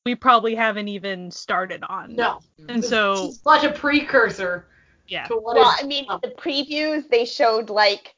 [0.07, 2.15] we probably haven't even started on.
[2.15, 2.39] No.
[2.69, 4.69] And so, It's such a precursor
[5.09, 5.27] yeah.
[5.27, 8.15] to what well, is- I mean, the previews, they showed like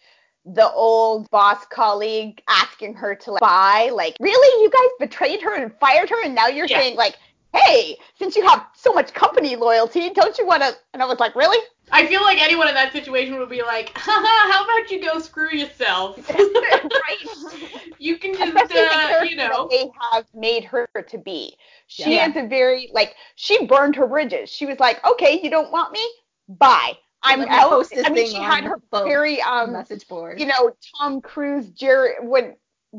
[0.54, 3.90] the old boss colleague asking her to like, buy.
[3.92, 4.62] Like, really?
[4.62, 6.80] You guys betrayed her and fired her and now you're Yeah.
[6.80, 7.16] saying like,
[7.54, 10.74] hey, since you have so much company loyalty, don't you want to?
[10.92, 11.58] And I was like, really?
[11.90, 15.18] I feel like anyone in that situation would be like, haha, how about you go
[15.18, 16.18] screw yourself?
[16.38, 17.52] right.
[17.98, 19.68] you can just, Especially uh, you know.
[19.70, 21.56] they have made her to be.
[21.86, 22.28] She Yeah.
[22.28, 24.50] is a very like she burned her bridges.
[24.50, 26.06] She was like, okay, you don't want me,
[26.48, 26.92] bye.
[27.22, 27.70] I'm Let me out.
[27.70, 30.40] post this I mean, she had her the very um, message board.
[30.40, 32.54] you know, Tom Cruise, Jerry, when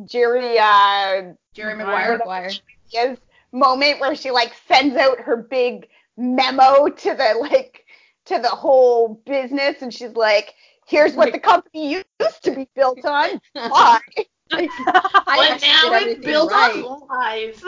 [0.06, 2.18] Jerry uh, Jerry Maguire.
[2.18, 2.50] Maguire.
[3.52, 7.86] moment where she like sends out her big memo to the like
[8.26, 10.54] to the whole business, and she's like,
[10.86, 13.42] here's what the company used to be built on.
[13.54, 14.00] Bye.
[14.52, 16.84] I she now did it's everything built right.
[16.84, 17.62] on lies.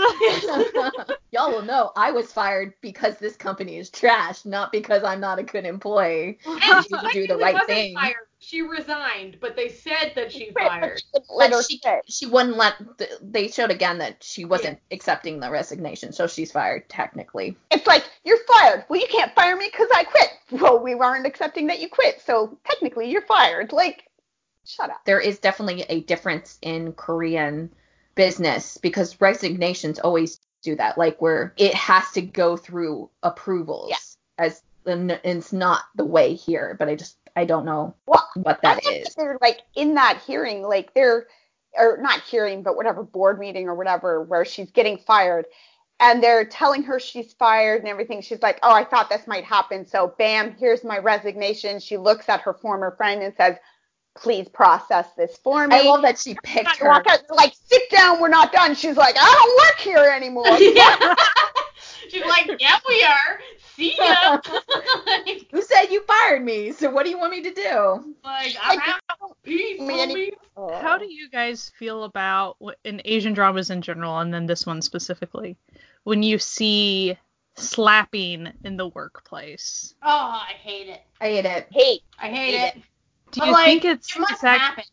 [1.32, 5.40] Y'all will know I was fired because this company is trash, not because I'm not
[5.40, 6.40] a good employee.
[6.46, 7.94] And You she do the technically right wasn't thing.
[7.94, 8.16] fired.
[8.40, 11.00] She resigned, but they said that she But fired.
[11.00, 12.74] she But she, she wouldn't let.
[13.22, 17.56] They showed again that she wasn't accepting the resignation, so she's fired technically.
[17.70, 18.86] It's like you're fired.
[18.90, 20.30] Well, you can't fire me because I quit.
[20.62, 23.72] Well, we weren't accepting that you quit, so technically you're fired.
[23.72, 24.04] Like,
[24.66, 25.06] shut up.
[25.06, 27.70] There is definitely a difference in Korean
[28.16, 33.90] business because resignations always do that, like where it has to go through approvals.
[33.90, 34.46] Yeah.
[34.46, 38.62] As and it's not the way here, but I just I don't know Well, what
[38.64, 39.14] that is.
[39.16, 41.28] They're like in that hearing, like they're
[41.78, 45.46] or not hearing, but whatever board meeting or whatever, where she's getting fired,
[46.00, 48.22] and they're telling her she's fired and everything.
[48.22, 52.28] She's like, "Oh, I thought this might happen, so bam, here's my resignation." She looks
[52.28, 53.58] at her former friend and says,
[54.16, 56.88] "Please process this for me." I love that she picked her.
[56.88, 60.46] walk out, like, "Sit down, we're not done." She's like, "I don't work here anymore."
[60.60, 61.16] yeah.
[62.10, 63.40] She's like, yeah, we are.
[63.76, 64.40] See ya.
[65.08, 66.72] like, Who said you fired me?
[66.74, 68.16] So what do you want me to do?
[68.24, 69.38] like, I'm Like, out.
[69.44, 70.82] Peace, I mean, any- homie.
[70.82, 74.82] How do you guys feel about in Asian dramas in general, and then this one
[74.82, 75.56] specifically,
[76.04, 77.18] when you see
[77.56, 79.96] slapping in the workplace?
[80.04, 81.02] Oh, I hate it.
[81.22, 81.68] I hate it.
[81.72, 82.02] Hate.
[82.20, 82.84] I hate Hate it.
[83.32, 84.84] Do you like, think it's, It must it's act- happen.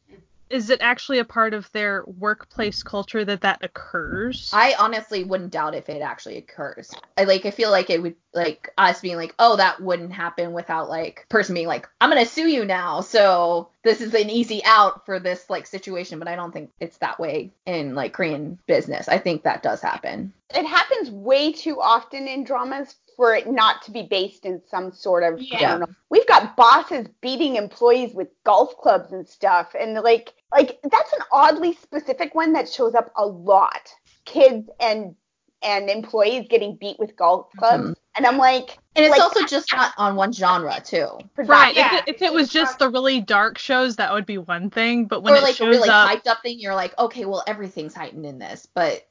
[0.51, 4.51] is it actually a part of their workplace culture that that occurs?
[4.55, 6.91] I honestly wouldn't doubt if it actually occurs.
[7.18, 10.53] I like I feel like it would like us being like, oh, that wouldn't happen
[10.53, 14.62] without like person being like, I'm gonna sue you now, so this is an easy
[14.64, 16.18] out for this like situation.
[16.18, 19.09] But I don't think it's that way in like Korean business.
[19.09, 20.32] I think that does happen.
[20.55, 24.92] it happens way too often in dramas for it not to be based in some
[24.92, 25.56] sort of Yeah.
[25.56, 25.86] I don't know.
[26.08, 31.18] We've got bosses beating employees with golf clubs and stuff and like like that's an
[31.32, 33.92] oddly specific one that shows up a lot.
[34.24, 35.16] Kids and
[35.62, 37.88] and employees getting beat with golf clubs.
[37.88, 37.94] Mhm.
[38.14, 41.08] And I'm like And it's Like- also just not on one genre too.
[41.36, 41.74] Right.
[41.74, 44.38] Yeah, if it, if it was just just the really dark shows, that would be
[44.38, 45.06] one thing.
[45.06, 47.24] But when or it like a shows really up, hyped up thing, you're like, okay,
[47.24, 49.07] well everything's heightened in this, but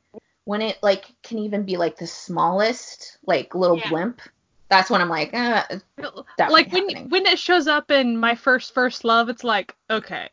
[0.48, 3.89] when it like can even be like the smallest like little Yeah.
[3.89, 4.22] blimp,
[4.70, 7.10] that's when I'm like, uh, definitely like when happening.
[7.10, 10.30] when it shows up in my first first love, it's like okay,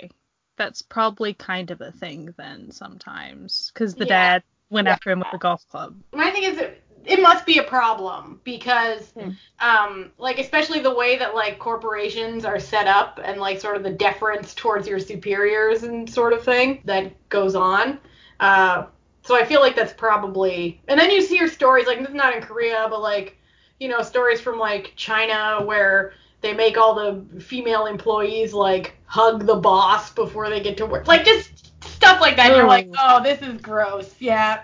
[0.57, 4.39] that's probably kind of a thing then sometimes because the Yeah.
[4.39, 4.93] dad went Yeah.
[4.93, 5.97] after him with the golf club.
[6.13, 9.31] My thing is, it, it must be a problem because, Hmm.
[9.59, 13.83] um, like especially the way that like corporations are set up and like sort of
[13.83, 17.99] the deference towards your superiors and sort of thing that goes on.
[18.41, 18.87] Uh,
[19.25, 20.81] so I feel like that's probably.
[20.87, 23.37] And then you see your stories like this is not in Korea, but like
[23.81, 26.13] you know stories from like China where
[26.43, 31.09] they make all the female employees like hug the boss before they get to work.
[31.09, 32.55] Like just stuff like that.
[32.55, 34.15] You're like, oh, this is gross.
[34.21, 34.63] Yeah.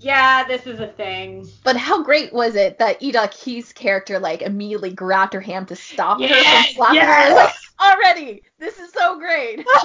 [0.00, 1.46] Yeah, this is a thing.
[1.62, 5.76] But how great was it that Lee Da-hee's character like immediately grabbed her hand to
[5.76, 7.28] stop her from slapping yes.
[7.28, 7.34] her?
[7.34, 9.64] Like, already, this is so great.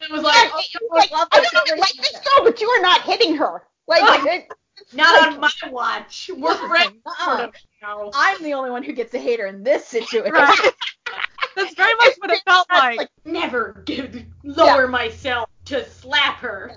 [0.00, 2.44] It was like, oh, It's oh, like, love I don't oh, even like this girl,
[2.44, 3.62] but you are not hitting her.
[3.86, 4.48] Like, it,
[4.92, 6.30] not on my watch.
[6.36, 6.96] We're friends.
[7.06, 7.24] Uh-uh.
[7.24, 8.10] sort of now.
[8.14, 10.32] I'm the only one who gets to hate her in this situation.
[10.32, 10.58] Right.
[11.56, 13.08] That's very much what it felt That's like.
[13.24, 16.76] Never give, lower myself to slap her.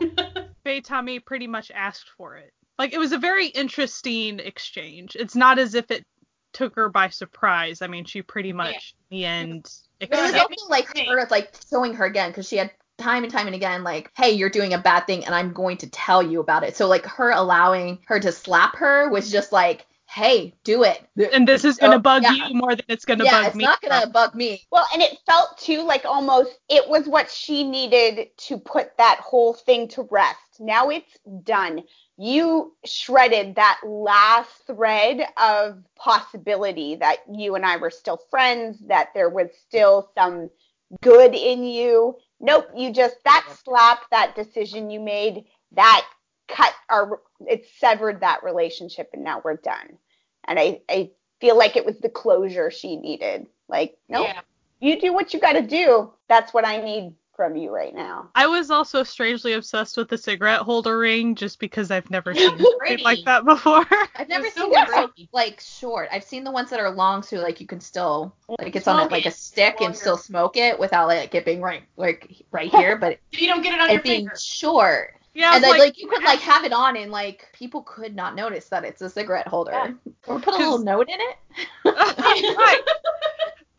[0.63, 2.53] Bae Ta-mi pretty much asked for it.
[2.79, 5.15] Like it was a very interesting exchange.
[5.19, 6.05] It's not as if it
[6.53, 7.81] took her by surprise.
[7.81, 9.69] I mean, she pretty much in the end.
[9.99, 13.31] But it was also like her like showing her again because she had time and
[13.31, 16.21] time and again like, hey, you're doing a bad thing and I'm going to tell
[16.21, 16.75] you about it.
[16.75, 21.05] So like her allowing her to slap her was just like, hey, do it.
[21.33, 22.31] and this is gonna Oh, bug yeah.
[22.31, 23.63] you more than it's gonna yeah, bug it's me.
[23.65, 24.65] not gonna bug me.
[24.71, 29.19] Well, and it felt too like almost it was what she needed to put that
[29.19, 30.37] whole thing to rest.
[30.59, 31.83] Now it's done.
[32.17, 39.09] You shredded that last thread of possibility that you and I were still friends, that
[39.13, 40.49] there was still some
[41.01, 42.15] good in you.
[42.39, 46.07] Nope, you just that slap, that decision you made, that
[46.47, 49.97] cut our it severed that relationship and now we're done.
[50.45, 53.47] And I, I feel like it was the closure she needed.
[53.67, 54.41] Like, nope, Yeah.
[54.79, 56.13] you do what you got to do.
[56.29, 58.27] That's what I need from you right now.
[58.35, 62.49] I was also strangely obsessed with the cigarette holder ring just because I've never seen
[62.57, 62.65] Pretty.
[62.87, 63.85] anything like that before.
[64.15, 66.09] I've never was so seen them so, like short.
[66.11, 68.97] I've seen the ones that are long, so like you can still like it's on
[68.97, 72.35] Smoke it, like a stick and still smoke it without like it being right like
[72.51, 74.35] right here, but So you don't get it on your it being finger.
[74.37, 75.13] short.
[75.35, 78.15] yeah, and then like, like, you could like have it on and like people could
[78.15, 79.71] not notice that it's a cigarette holder.
[79.71, 79.91] Yeah.
[80.25, 81.37] Or put a little note in it.
[81.85, 82.79] right.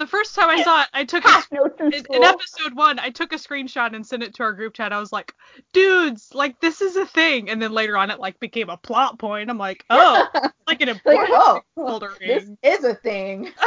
[0.09, 3.11] The first time I saw it, I took a Half in in, episode one, I
[3.11, 4.91] took a screenshot and sent it to our group chat.
[4.91, 5.35] I was like,
[5.75, 7.51] dudes, like this is a thing.
[7.51, 9.51] And then later on, it like became a plot point.
[9.51, 12.59] I'm like, oh, it's like an Like, oh, important oh, folder this ring.
[12.63, 13.53] is a thing.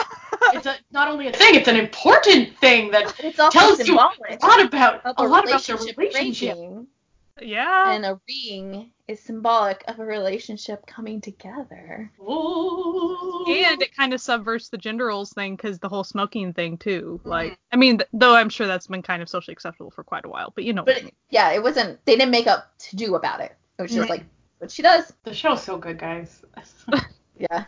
[0.53, 3.93] It's a, not only a thing, it's an important thing that It's also tells you
[3.93, 4.59] a lot about
[5.05, 6.57] of a lot about the relationship relationship.
[7.36, 7.51] Breaking.
[7.53, 7.91] Yeah.
[7.91, 12.11] And a ring is symbolic of a relationship coming together.
[12.21, 13.45] Ooh.
[13.47, 17.19] And it kind of subverts the gender roles thing because the whole smoking thing too.
[17.19, 17.29] Mm-hmm.
[17.29, 20.25] Like, I mean, th- though I'm sure that's been kind of socially acceptable for quite
[20.25, 20.84] a while, but you know.
[20.84, 21.15] what I But mean.
[21.29, 22.03] yeah, it wasn't.
[22.05, 23.55] They didn't make up to do about it.
[23.79, 24.09] It was just Mhm.
[24.09, 24.25] like
[24.59, 25.11] what she does.
[25.23, 26.41] the show's so good, guys.
[27.39, 27.65] Yeah.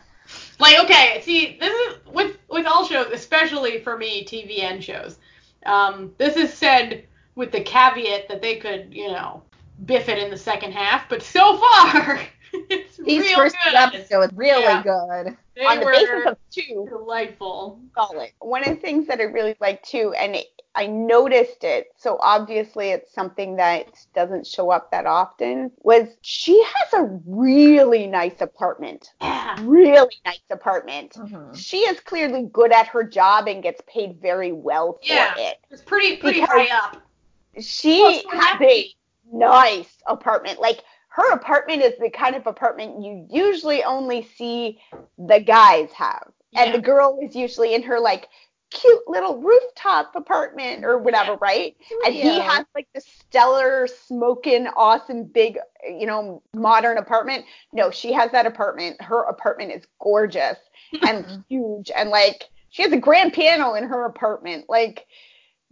[0.60, 5.18] like, okay, see, this is with with all shows, especially for me, TVN shows.
[5.66, 9.42] Um, this is said with the caveat that they could, you know,
[9.84, 12.20] biff it in the second half, but so far,
[12.52, 13.70] it's These real first good.
[13.70, 14.82] two episodes really Yeah.
[14.82, 15.36] good.
[15.56, 17.80] They on the were basis of two, delightful.
[17.94, 18.30] solid.
[18.40, 22.18] One of the things that I really like too, and it, I noticed it, so
[22.20, 28.40] obviously it's something that doesn't show up that often, was she has a really nice
[28.40, 29.12] apartment.
[29.20, 29.56] Yeah.
[29.62, 31.12] Really nice apartment.
[31.12, 31.56] Mhm.
[31.56, 35.34] She is clearly good at her job and gets paid very well for Yeah.
[35.38, 35.58] it.
[35.70, 36.96] It's pretty pretty Because- high up.
[37.60, 38.96] She Well, so has happy.
[39.38, 40.60] Nice apartment.
[40.60, 44.80] Like her apartment is the kind of apartment you usually only see
[45.18, 46.30] the guys have.
[46.56, 46.76] And Yeah.
[46.76, 48.28] the girl is usually in her like
[48.70, 51.76] cute little rooftop apartment or whatever, right?
[52.04, 57.44] And he has like the stellar, smoking, awesome, big, you know, modern apartment.
[57.72, 59.00] No, she has that apartment.
[59.00, 60.58] Her apartment is gorgeous
[61.06, 61.90] and huge.
[61.96, 64.64] And like, she has a grand piano in her apartment.
[64.68, 65.06] Like,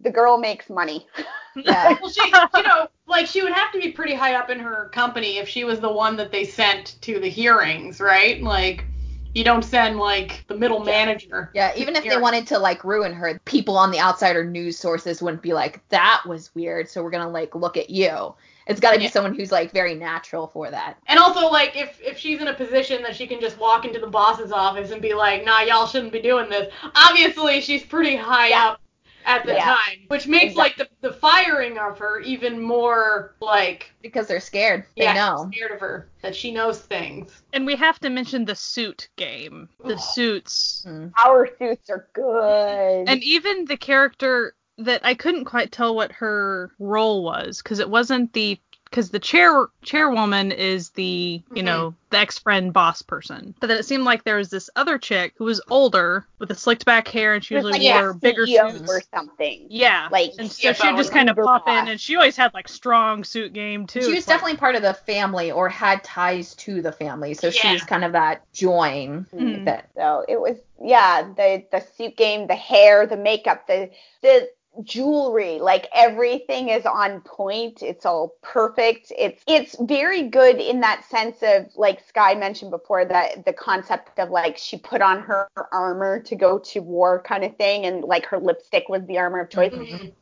[0.03, 1.07] the girl makes money.
[1.55, 1.99] Yeah.
[2.01, 4.89] Well, she, you know, like she would have to be pretty high up in her
[4.95, 8.43] company if she was the one that they sent to the hearings, right?
[8.43, 8.87] Like,
[9.35, 11.51] you don't send like the middle manager.
[11.53, 14.79] Yeah, even if they wanted to like ruin her, people on the outside or news
[14.79, 18.35] sources wouldn't be like, that was weird, so we're gonna like look at you.
[18.67, 19.11] It's gotta be Yeah.
[19.11, 20.97] someone who's like very natural for that.
[21.07, 23.99] And also, like, if if she's in a position that she can just walk into
[23.99, 28.17] the boss's office and be like, "Nah, y'all shouldn't be doing this." Obviously, she's pretty
[28.17, 28.69] high Yeah.
[28.71, 28.81] up
[29.25, 29.65] at the Yeah.
[29.65, 34.85] time, which makes like the the firing of her even more like, Because they're scared.
[34.97, 35.49] They yeah, know.
[35.53, 37.43] scared of her that she knows things.
[37.53, 39.69] And we have to mention the suit game.
[39.85, 40.85] The suits.
[40.87, 41.13] Mm.
[41.25, 43.09] Our suits are good.
[43.09, 47.91] And even the character that I couldn't quite tell what her role was because it
[47.91, 48.59] wasn't the
[48.93, 51.65] because the chair chairwoman is the you Mhm.
[51.65, 54.99] know the ex friend boss person, but then it seemed like there was this other
[54.99, 58.03] chick who was older with the slicked back hair and she She was usually like
[58.03, 58.91] wore a bigger CEO suits.
[58.93, 59.67] or something.
[59.71, 61.83] Yeah, Like and so she'd just kind of uber pop boss.
[61.83, 64.03] in, and she always had like strong suit game too.
[64.03, 67.33] She was It's like- definitely part of the family or had ties to the family,
[67.33, 69.65] so she was kind of that join Mhm.
[69.65, 73.89] that So it was yeah, the the suit game, the hair, the makeup, the
[74.21, 74.51] the
[74.83, 77.83] jewelry, like everything is on point.
[77.83, 79.13] It's all perfect.
[79.17, 84.19] It's it's very good in that sense of like Sky mentioned before that the concept
[84.19, 88.03] of like she put on her armor to go to war kind of thing and
[88.05, 89.73] like her lipstick was the armor of choice.
[89.73, 90.13] Mhm.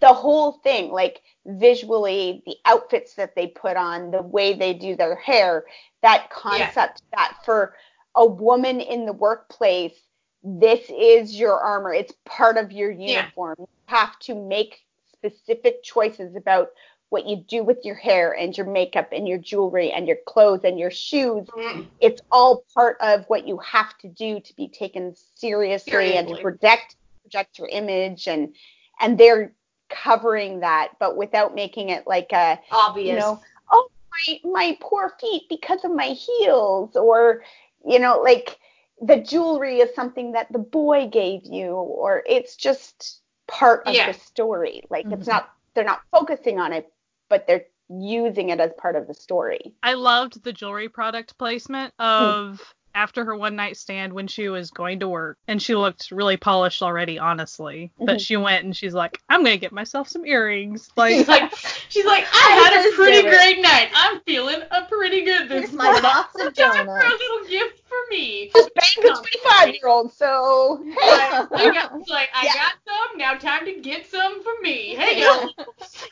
[0.00, 4.94] the whole thing, like visually, the outfits that they put on, the way they do
[4.96, 5.64] their hair,
[6.02, 7.74] that concept that for
[8.14, 9.98] a woman in the workplace,
[10.44, 11.92] this is your armor.
[11.94, 13.26] It's part of your Yeah.
[13.26, 13.56] uniform.
[13.58, 16.68] You have to make specific choices about
[17.10, 20.64] what you do with your hair and your makeup and your jewelry and your clothes
[20.64, 21.48] and your shoes.
[21.48, 21.88] Mhm.
[22.00, 26.34] It's all part of what you have to do to be taken seriously and to
[26.34, 26.42] Seriously.
[26.42, 28.54] project project your image and
[29.00, 29.54] and they're
[29.88, 33.08] covering that but without making it like a Obvious.
[33.08, 33.40] you know
[33.72, 37.42] oh my my poor feet because of my heels or
[37.86, 38.58] you know like
[39.00, 44.12] the jewelry is something that the boy gave you or it's just part of Yeah.
[44.12, 45.32] the story like it's Mhm.
[45.32, 46.90] not they're not focusing on it
[47.28, 51.92] but they're using it as part of the story I loved the jewelry product placement
[51.98, 52.62] of
[52.96, 56.36] after her one night stand when she was going to work and she looked really
[56.36, 57.90] polished already, honestly.
[57.98, 58.20] But Mhm.
[58.20, 60.88] she went and she's like, I'm gonna get myself some earrings.
[60.96, 61.52] Like She's like,
[61.88, 63.88] she's like, I I had a pretty great night.
[63.96, 66.02] I'm feeling a pretty good this Here's my morning.
[66.02, 67.20] box of Time for a donuts.
[67.20, 68.50] little gift for me.
[68.54, 72.54] just banged a 25 year old so hey I, I got it's like I Yeah.
[72.54, 73.18] got some.
[73.18, 74.94] Now time to get some for me.
[74.98, 75.48] Hey yo,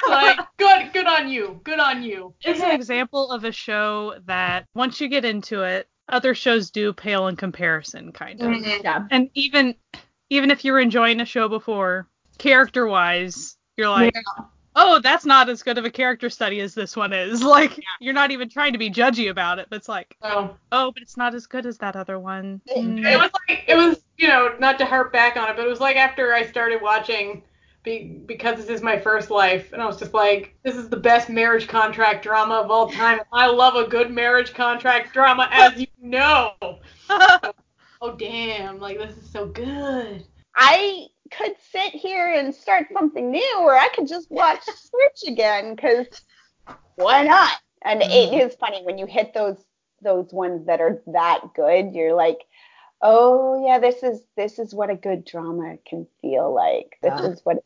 [0.09, 1.61] like good, good on you.
[1.65, 2.35] Good on you.
[2.43, 6.93] it's an example of a show that once you get into it, other shows do
[6.93, 8.49] pale in comparison, kind of.
[8.49, 8.83] Mhm.
[8.83, 9.07] Yeah.
[9.11, 9.75] And even
[10.31, 12.09] even if you were enjoying a show before,
[12.39, 14.15] character wise, you're like,
[14.75, 17.43] oh, that's not as good of a character study as this one is.
[17.53, 20.91] Like, you're not even trying to be judgy about it, but it's like, So oh,
[20.93, 22.61] but it's not as good as that other one.
[22.67, 23.05] It- Mm.
[23.05, 25.69] it was like it was you know not to harp back on it, but it
[25.69, 27.43] was like after I started watching.
[27.85, 30.97] Be, because this is my first life, and I was just like, this is the
[30.97, 33.19] best marriage contract drama of all time.
[33.33, 36.53] I love a good marriage contract drama, as you know.
[38.05, 40.25] Oh damn, like this is so good.
[40.57, 41.07] I
[41.37, 46.07] could sit here and start something new, or I could just watch Switch again, because
[46.97, 47.53] why not?
[47.85, 48.49] And it mm-hmm.
[48.49, 49.65] is funny when you hit those
[50.03, 51.95] those ones that are that good.
[51.95, 52.39] You're like,
[53.01, 56.99] oh yeah, this is this is what a good drama can feel like.
[57.03, 57.27] This Yeah.
[57.27, 57.65] is what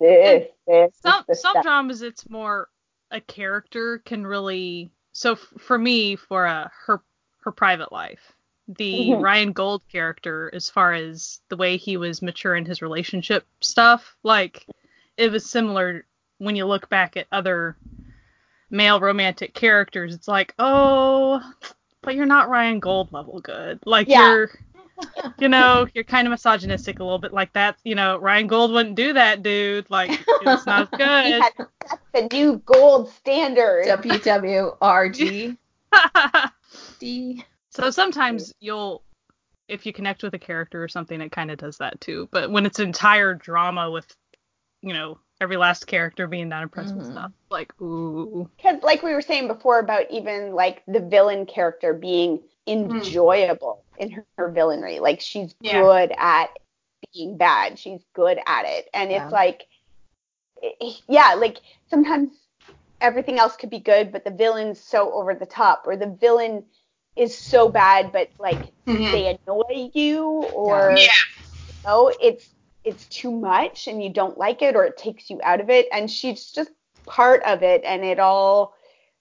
[0.00, 1.62] this this some is some stuff.
[1.62, 2.68] dramas it's more
[3.10, 7.02] a character can really so f- for me for a her
[7.40, 8.32] her private life
[8.68, 9.22] the Mhm.
[9.22, 14.16] Ryan Gold character as far as the way he was mature in his relationship stuff
[14.22, 14.66] like
[15.16, 16.04] it was similar
[16.38, 17.76] when you look back at other
[18.70, 21.40] male romantic characters it's like oh
[22.02, 24.30] but you're not Ryan Gold level good like Yeah.
[24.32, 24.50] you're
[25.38, 27.76] you know, you're kind of misogynistic a little bit like that.
[27.84, 29.90] You know, Ryan Gold wouldn't do that, dude.
[29.90, 30.10] Like,
[30.40, 31.42] it's not He good.
[31.42, 31.52] has
[31.86, 33.84] set the new gold standard.
[33.88, 35.56] WWRG.
[36.98, 37.44] D.
[37.76, 39.02] so sometimes you'll,
[39.68, 42.28] if you connect with a character or something, it kind of does that too.
[42.32, 44.06] But when it's entire drama with,
[44.82, 47.12] you know, every last character being not impressed with Mhm.
[47.12, 48.48] stuff, like, ooh.
[48.56, 54.10] Because, like we were saying before about even like the villain character being enjoyable in
[54.10, 55.82] her, her villainry, like she's Yeah.
[55.82, 56.50] good at
[57.12, 59.24] being bad, she's good at it, and Yeah.
[59.24, 59.66] it's like,
[61.08, 61.58] yeah, like
[61.88, 62.30] sometimes
[63.00, 66.64] everything else could be good, but the villain's so over the top, or the villain
[67.16, 69.10] is so bad, but like mm-hmm.
[69.10, 71.08] they annoy you, or Yeah.
[71.68, 72.48] you know, it's
[72.86, 75.88] it's too much and you don't like it or it takes you out of it
[75.92, 76.70] and she's just
[77.04, 78.74] part of it and it all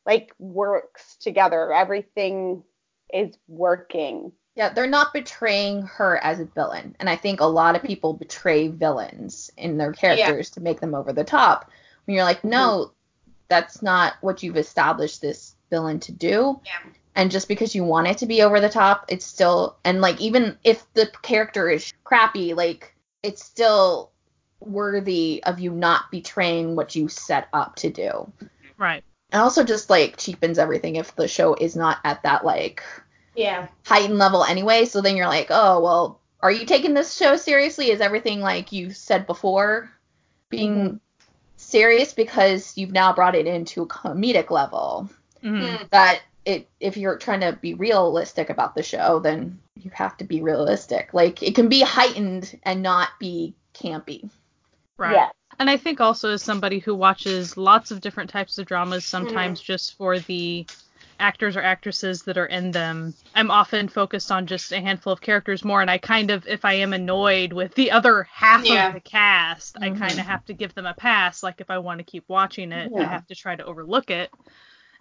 [0.06, 2.64] like works together everything
[3.12, 6.96] is working Yeah, they're not betraying her as a villain.
[7.00, 10.94] And I think a lot of people betray villains in their characters to make them
[10.94, 11.70] over the top.
[12.06, 12.92] When you're like, no,
[13.26, 13.32] mm-hmm.
[13.48, 16.62] that's not what you've established this villain to do.
[16.66, 16.92] Yeah.
[17.16, 20.20] And just because you want it to be over the top, it's still and like
[20.20, 22.94] even if the character is crappy, like
[23.24, 24.12] it's still
[24.60, 28.32] worthy of you not betraying what you set up to do.
[28.78, 29.04] Right.
[29.32, 32.84] And also just like cheapens everything if the show is not at that like
[33.34, 33.68] Yeah.
[33.86, 34.86] heightened level anyway.
[34.86, 37.92] So then you're like, oh well, are you taking this show seriously?
[37.92, 39.90] Is everything like you said before
[40.50, 41.00] being Mhm.
[41.56, 45.10] serious because you've now brought it into a comedic level?
[45.44, 45.90] Mhm.
[45.92, 50.24] That it if you're trying to be realistic about the show, then you have to
[50.24, 51.14] be realistic.
[51.14, 54.30] Like it can be heightened and not be campy.
[54.98, 55.14] Right.
[55.14, 55.30] yeah
[55.60, 59.60] And I think also as somebody who watches lots of different types of dramas, sometimes
[59.62, 60.66] just for the
[61.20, 65.22] actors or actresses that are in them, I'm often focused on just a handful of
[65.22, 65.82] characters more.
[65.82, 68.88] And I kind of, if I am annoyed with the other half Yeah.
[68.90, 69.98] of the cast, I Mhm.
[69.98, 71.42] kind of have to give them a pass.
[71.42, 74.30] Like if I want to keep watching it, I have to try to overlook it.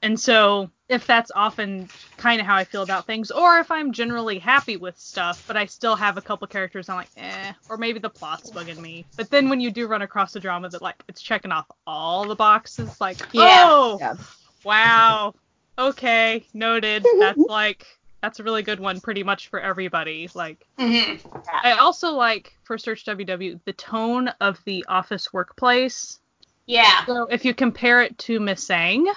[0.05, 1.89] And so, if that's often
[2.19, 5.57] kind of how I feel about things, or if I'm generally happy with stuff, but
[5.57, 9.07] I still have a couple characters I'm like, eh, or maybe the plot's bugging me.
[9.17, 12.27] But then when you do run across a drama that like it's checking off all
[12.27, 13.65] the boxes, like, Yeah.
[13.67, 14.15] oh, Yeah.
[14.63, 15.35] wow,
[15.79, 17.07] okay, noted.
[17.19, 17.87] That's like
[18.21, 20.29] that's a really good one, pretty much for everybody.
[20.35, 21.27] Like, Mm-hmm.
[21.63, 26.21] I also like for Search WW the tone of the office workplace.
[26.67, 27.05] Yeah.
[27.07, 29.13] So if you compare it to Misaeng, yeah.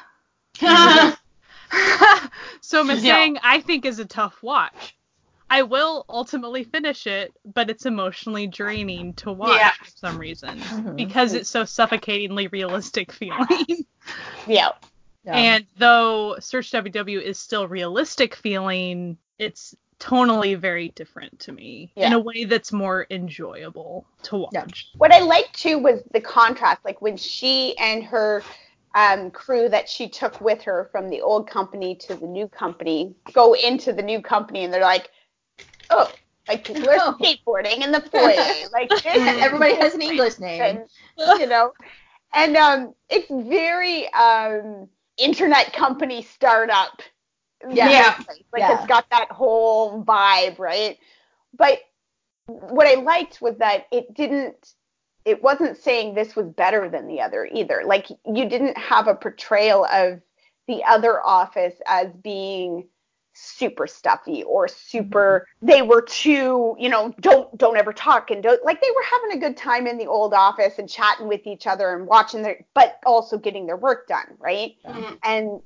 [2.61, 3.33] so Miss Yeah.
[3.43, 4.95] I think, is a tough watch.
[5.49, 9.71] I will ultimately finish it, but it's emotionally draining to watch Yeah.
[9.71, 10.95] for some reason Mhm.
[10.97, 13.85] because it's so suffocatingly realistic feeling.
[14.45, 14.69] yeah
[15.23, 15.35] Yeah.
[15.35, 22.13] And though Search WW is still realistic feeling, it's tonally very different to me in
[22.13, 24.49] a way that's more enjoyable to watch.
[24.53, 24.65] Yeah.
[24.97, 28.43] what i liked too was the contrast like when she and her
[28.97, 33.13] um, crew that she took with her from the old company to the new company
[33.31, 35.09] go into the new company and they're like
[35.91, 36.11] oh
[36.47, 37.15] like we're Oh.
[37.21, 38.33] skateboarding in the foyer
[38.73, 40.61] like this Everybody has an English name.
[41.17, 41.73] and, you know
[42.33, 44.87] and um it's very um
[45.17, 47.01] internet company startup
[47.69, 47.89] Yeah.
[47.89, 48.15] Yeah.
[48.27, 48.77] like Yeah.
[48.77, 50.97] it's got that whole vibe right
[51.55, 51.79] but
[52.47, 54.73] what i liked was that it didn't
[55.27, 57.83] it wasn't saying this was better than the other either.
[57.85, 60.21] Like you didn't have a portrayal of
[60.67, 62.87] the other office as being
[63.39, 68.65] super stuffy or super they were too you know don't don't ever talk and don't
[68.65, 71.67] like they were having a good time in the old office and chatting with each
[71.67, 74.73] other and watching their but also getting their work done right?
[74.87, 75.19] Mhm.
[75.21, 75.61] and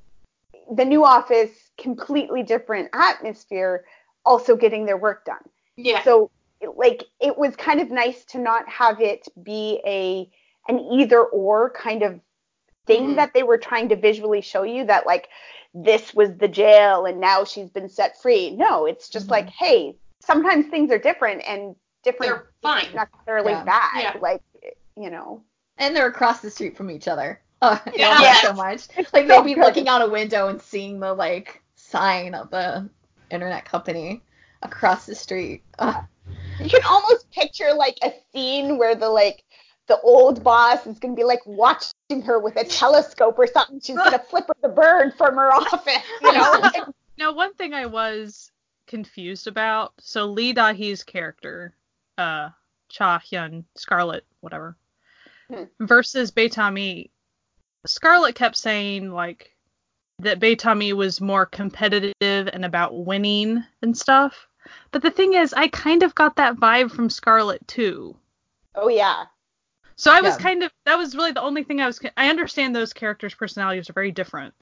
[0.76, 3.86] the new office completely different atmosphere
[4.24, 5.42] also getting their work done.
[5.76, 6.02] Yeah.
[6.04, 6.30] so
[6.76, 10.30] like it was kind of nice to not have it be a
[10.68, 12.20] an either or kind of
[12.86, 13.16] thing Mhm.
[13.16, 15.28] that they were trying to visually show you that like
[15.74, 19.30] this was the jail and now she's been set free no it's just Mhm.
[19.30, 22.82] like hey sometimes things are different and different They're fine.
[22.86, 23.64] isn't necessarily Yeah.
[23.64, 24.16] bad Yeah.
[24.20, 24.42] like
[24.96, 25.42] you know
[25.78, 27.40] And they're across the street from each other.
[27.62, 28.08] Oh, Yeah.
[28.08, 28.50] love that Yeah.
[28.50, 28.88] so much.
[28.96, 29.62] Like so they'll be good.
[29.64, 32.90] looking out a window and seeing the like sign of the
[33.30, 34.20] internet company
[34.62, 35.62] across the street.
[35.78, 36.04] Ugh.
[36.62, 39.44] You can almost picture like a scene where the like
[39.88, 43.80] the old boss is gonna be like watching her with a telescope or something.
[43.80, 46.62] She's gonna flip her the bird from her office, you know.
[47.18, 48.50] Now, one thing I was
[48.86, 51.74] confused about, so Lee Da-hee's character,
[52.16, 52.48] uh,
[52.88, 54.76] Cha Hyun, Scarlet, whatever,
[55.48, 55.64] Hmm.
[55.78, 57.10] versus Bae Ta-mi,
[57.86, 59.54] Scarlet kept saying like
[60.20, 64.48] that Bae Ta-mi was more competitive and about winning and stuff.
[64.90, 68.16] But the thing is, I kind of got that vibe from Scarlet too.
[68.74, 69.26] oh yeah,
[69.96, 70.42] So I was Yeah.
[70.42, 73.88] kind of that was really the only thing I was I understand those characters' personalities
[73.88, 74.54] are very different.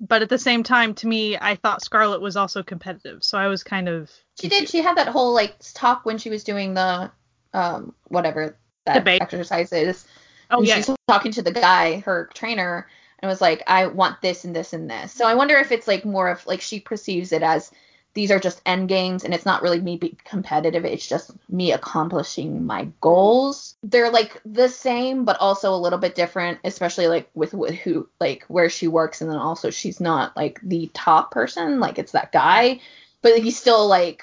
[0.00, 3.24] But at the same time to me I thought Scarlet was also competitive.
[3.24, 4.10] So I was kind of
[4.40, 4.68] She did.
[4.68, 7.10] She had that whole like talk when she was doing the
[7.52, 8.56] um whatever
[8.86, 9.22] that Debate.
[9.22, 10.06] exercise is.
[10.50, 10.76] Oh and yeah.
[10.76, 12.88] she's talking to the guy, her trainer,
[13.20, 15.12] and was like, I want this and this and this.
[15.12, 17.70] So I wonder if it's like more of like she perceives it as
[18.14, 21.72] these are just end games and it's not really me being competitive, it's just me
[21.72, 23.76] accomplishing my goals.
[23.82, 28.44] They're like the same but also a little bit different, especially like with, who like
[28.48, 32.32] where she works and then also she's not like the top person, like it's that
[32.32, 32.80] guy,
[33.20, 34.22] but he still like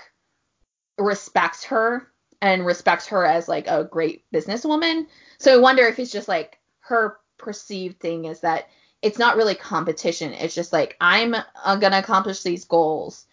[0.98, 2.08] respects her
[2.42, 5.06] and respects her as like a great businesswoman.
[5.38, 8.70] So I wonder if it's just like her perceived thing is that
[9.02, 10.34] it's not really competition.
[10.34, 13.26] It's just like I'm uh, gonna accomplish these goals,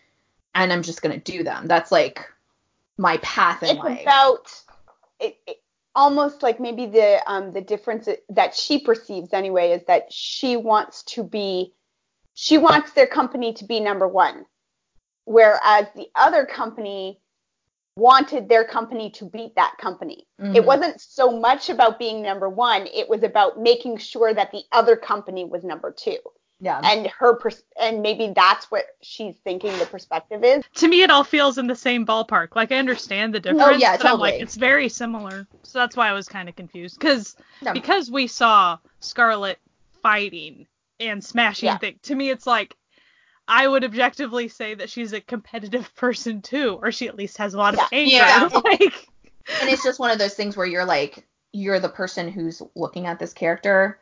[0.62, 1.66] and I'm just gonna do them.
[1.66, 2.26] That's like
[2.96, 4.02] my path in it's life.
[4.02, 4.52] about
[5.20, 5.56] it, it,
[5.94, 11.02] almost like maybe the um the difference that she perceives anyway is that she wants
[11.04, 11.72] to be
[12.34, 14.46] she wants their company to be number one,
[15.24, 17.20] whereas the other company
[17.96, 20.24] wanted their company to beat that company.
[20.40, 20.54] Mhm.
[20.54, 24.62] It wasn't so much about being number one, it was about making sure that the
[24.70, 26.18] other company was number two.
[26.61, 26.80] Yeah.
[26.82, 30.64] And her pers- and maybe that's what she's thinking the perspective is.
[30.76, 32.56] to me it all feels in the same ballpark.
[32.56, 34.42] Like I understand the difference, Oh, yeah, but I'm like totally.
[34.42, 35.46] it's very similar.
[35.62, 37.72] So that's why I was kind of confused cuz Yeah.
[37.72, 39.59] because we saw Scarlet
[40.02, 40.66] fighting
[41.00, 41.78] and smashing Yeah.
[41.78, 42.00] things.
[42.02, 42.74] To me it's like
[43.46, 47.54] I would objectively say that she's a competitive person too, or she at least has
[47.54, 47.86] a lot of Yeah.
[47.92, 48.11] anger.
[48.16, 48.48] Yeah.
[48.64, 49.06] Like
[49.61, 53.06] and it's just one of those things where you're like you're the person who's looking
[53.06, 53.98] at this character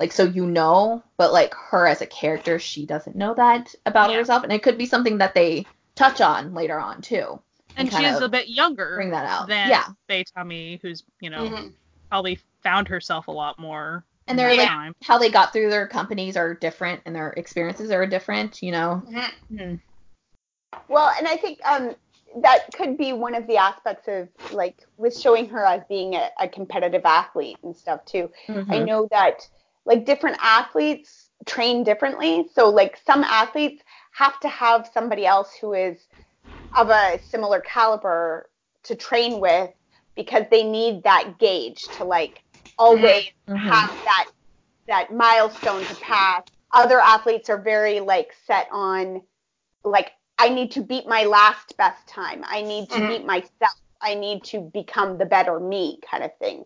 [0.00, 4.10] like so you know but like her as a character she doesn't know that about
[4.10, 4.16] Yeah.
[4.16, 7.40] herself and it could be something that they touch on later on too
[7.76, 11.30] and kind she's a bit younger bring that out than yeah Bae Ta-mi, who's, you
[11.30, 11.72] know, Mhm.
[12.10, 14.04] probably found herself a lot more.
[14.26, 14.94] and they're like time.
[15.02, 19.02] how they got through their companies are different and their experiences are different you know
[19.50, 19.80] Mhm.
[20.88, 21.94] Well, and I think um,
[22.42, 26.30] that could be one of the aspects of like with showing her as being a,
[26.38, 28.30] a competitive athlete and stuff too.
[28.48, 28.86] I Mhm.
[28.86, 29.48] know that
[29.86, 32.48] like different athletes train differently.
[32.54, 33.82] So like some athletes
[34.14, 35.98] have to have somebody else who is
[36.76, 38.50] of a similar caliber
[38.84, 39.70] to train with
[40.16, 42.42] because they need that gauge to like
[42.78, 43.60] always Mhm.
[43.64, 44.26] have that
[44.88, 46.42] that milestone to pass.
[46.72, 49.22] Other athletes are very like set on
[49.84, 52.42] like I need to beat my last best time.
[52.44, 53.06] I need to Mhm.
[53.06, 53.72] beat myself.
[54.00, 56.64] I need to become the better me kind of thing.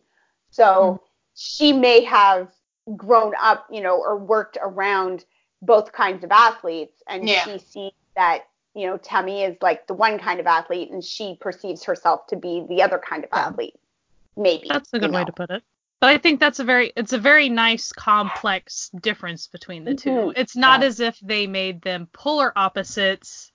[0.50, 1.02] So
[1.34, 2.52] she may have
[2.96, 5.24] grown up, you know, or worked around
[5.62, 7.44] both kinds of athletes and Yeah.
[7.44, 11.36] she sees that, you know, Ta-mi is like the one kind of athlete and she
[11.40, 13.46] perceives herself to be the other kind of Yeah.
[13.48, 13.74] athlete.
[14.36, 14.68] Maybe.
[14.68, 15.26] That's a good way know.
[15.26, 15.62] to put it.
[16.00, 20.10] But I think that's a very it's a very nice complex difference between the two.
[20.10, 20.32] Mhm.
[20.36, 20.86] It's not Yeah.
[20.86, 23.50] as if they made them polar opposites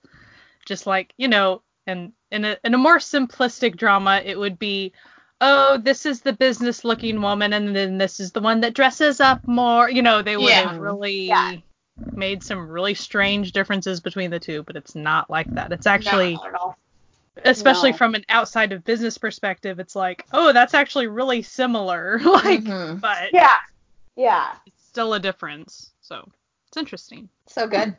[0.66, 4.92] just like, you know, and in a in a more simplistic drama it would be
[5.46, 9.20] oh, this is the business looking woman and then this is the one that dresses
[9.20, 10.70] up more, you know, they would Yeah.
[10.70, 11.56] have really Yeah.
[12.12, 15.70] made some really strange differences between the two, but it's not like that.
[15.72, 16.78] It's actually No, not at all.
[17.44, 17.96] especially No.
[17.98, 22.18] from an outside of business perspective, it's like, oh, that's actually really similar.
[22.24, 23.00] like, Mhm.
[23.00, 23.56] but Yeah.
[24.16, 24.54] Yeah.
[24.66, 25.90] it's still a difference.
[26.00, 26.26] So
[26.68, 27.28] it's interesting.
[27.46, 27.94] so good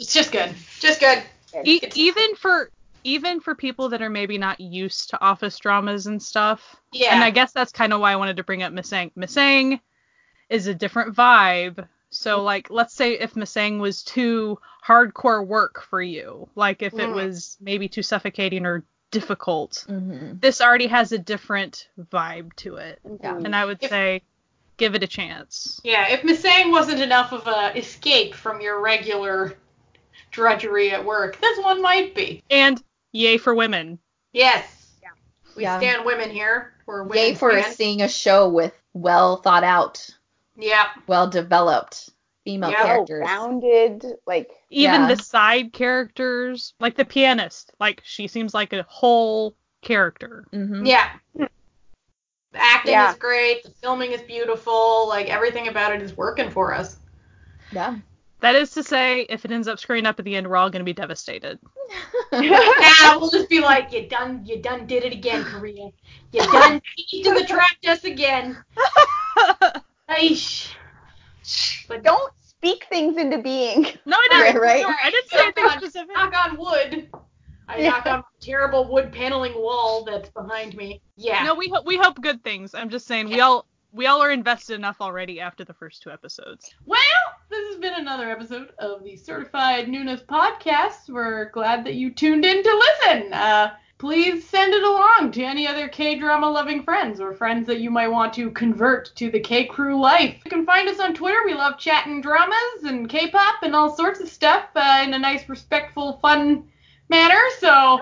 [0.00, 0.54] It's just good.
[0.80, 1.22] Just good.
[1.64, 2.70] E- even for
[3.06, 6.74] even for people that are maybe not used to office dramas and stuff.
[6.92, 7.14] Yeah.
[7.14, 9.12] And I guess that's kind of why I wanted to bring up Misaeng.
[9.16, 9.78] Misaeng
[10.50, 11.86] is a different vibe.
[12.10, 17.08] So like let's say if Misaeng was too hardcore work for you, like if it
[17.10, 17.14] Mm.
[17.14, 20.38] was maybe too suffocating or difficult, Mm-hmm.
[20.40, 22.98] this already has a different vibe to it.
[23.22, 23.36] Yeah.
[23.36, 24.22] And I would If- say
[24.78, 25.80] give it a chance.
[25.84, 29.56] Yeah, if Misaeng wasn't enough of a escape from your regular
[30.32, 32.42] drudgery at work, this one might be.
[32.50, 32.82] And
[33.16, 33.98] yay for women.
[34.32, 34.64] Yes.
[35.02, 35.08] Yeah.
[35.56, 35.78] We Yeah.
[35.78, 36.74] stand women here.
[36.86, 37.16] We're women.
[37.18, 37.74] Yay for stand.
[37.74, 40.08] seeing a show with well thought out,
[40.56, 40.86] Yeah.
[41.06, 42.10] well developed
[42.44, 42.84] female Yeah.
[42.84, 43.22] characters.
[43.26, 45.14] rounded, like Even Yeah.
[45.14, 50.44] the side characters, like the pianist, like she seems like a whole character.
[50.52, 51.10] hmm Yeah.
[51.34, 51.48] The
[52.54, 53.10] acting Yeah.
[53.10, 53.62] is great.
[53.64, 55.08] The filming is beautiful.
[55.08, 56.96] Like everything about it is working for us.
[57.72, 57.96] Yeah.
[58.46, 60.70] That is to say, if it ends up screwing up at the end, we're all
[60.70, 61.58] going to be devastated.
[62.32, 65.88] yeah, we'll just be like, you done, you done did it again, Korea.
[66.30, 68.56] You done cheated the trapped us again.
[70.08, 70.72] Aish.
[71.88, 73.84] But don't speak things into being.
[74.04, 74.60] No, I didn't.
[74.60, 74.82] Right, right.
[74.82, 76.14] No, I didn't say anything on- specific.
[76.14, 77.10] knock on wood.
[77.66, 77.88] I Yeah.
[77.90, 81.00] knock on the terrible wood paneling wall that's behind me.
[81.16, 81.42] Yeah.
[81.42, 82.76] No, we ho- we hope good things.
[82.76, 83.66] I'm just saying we all
[83.96, 86.74] we all are invested enough already after the first two episodes.
[86.84, 87.00] Well,
[87.48, 91.08] this has been another episode of the Certified Nunas Podcast.
[91.08, 93.32] We're glad that you tuned in to listen.
[93.32, 97.80] Uh, please send it along to any other K drama loving friends or friends that
[97.80, 100.42] you might want to convert to the K Crew life.
[100.44, 101.38] You can find us on Twitter.
[101.46, 105.18] We love chatting dramas and K pop and all sorts of stuff uh, in a
[105.18, 106.68] nice, respectful, fun
[107.08, 107.40] manner.
[107.60, 108.00] So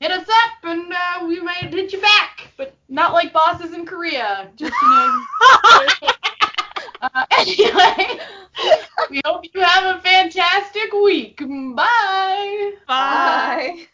[0.00, 3.86] hit us up and uh, we might hit you back, but not like bosses in
[3.86, 4.50] Korea.
[4.56, 5.26] Just you know.
[7.02, 8.18] uh, anyway,
[9.10, 11.38] we hope you have a fantastic week.
[11.38, 12.72] Bye.
[12.86, 13.74] Bye.
[13.76, 13.86] Bye.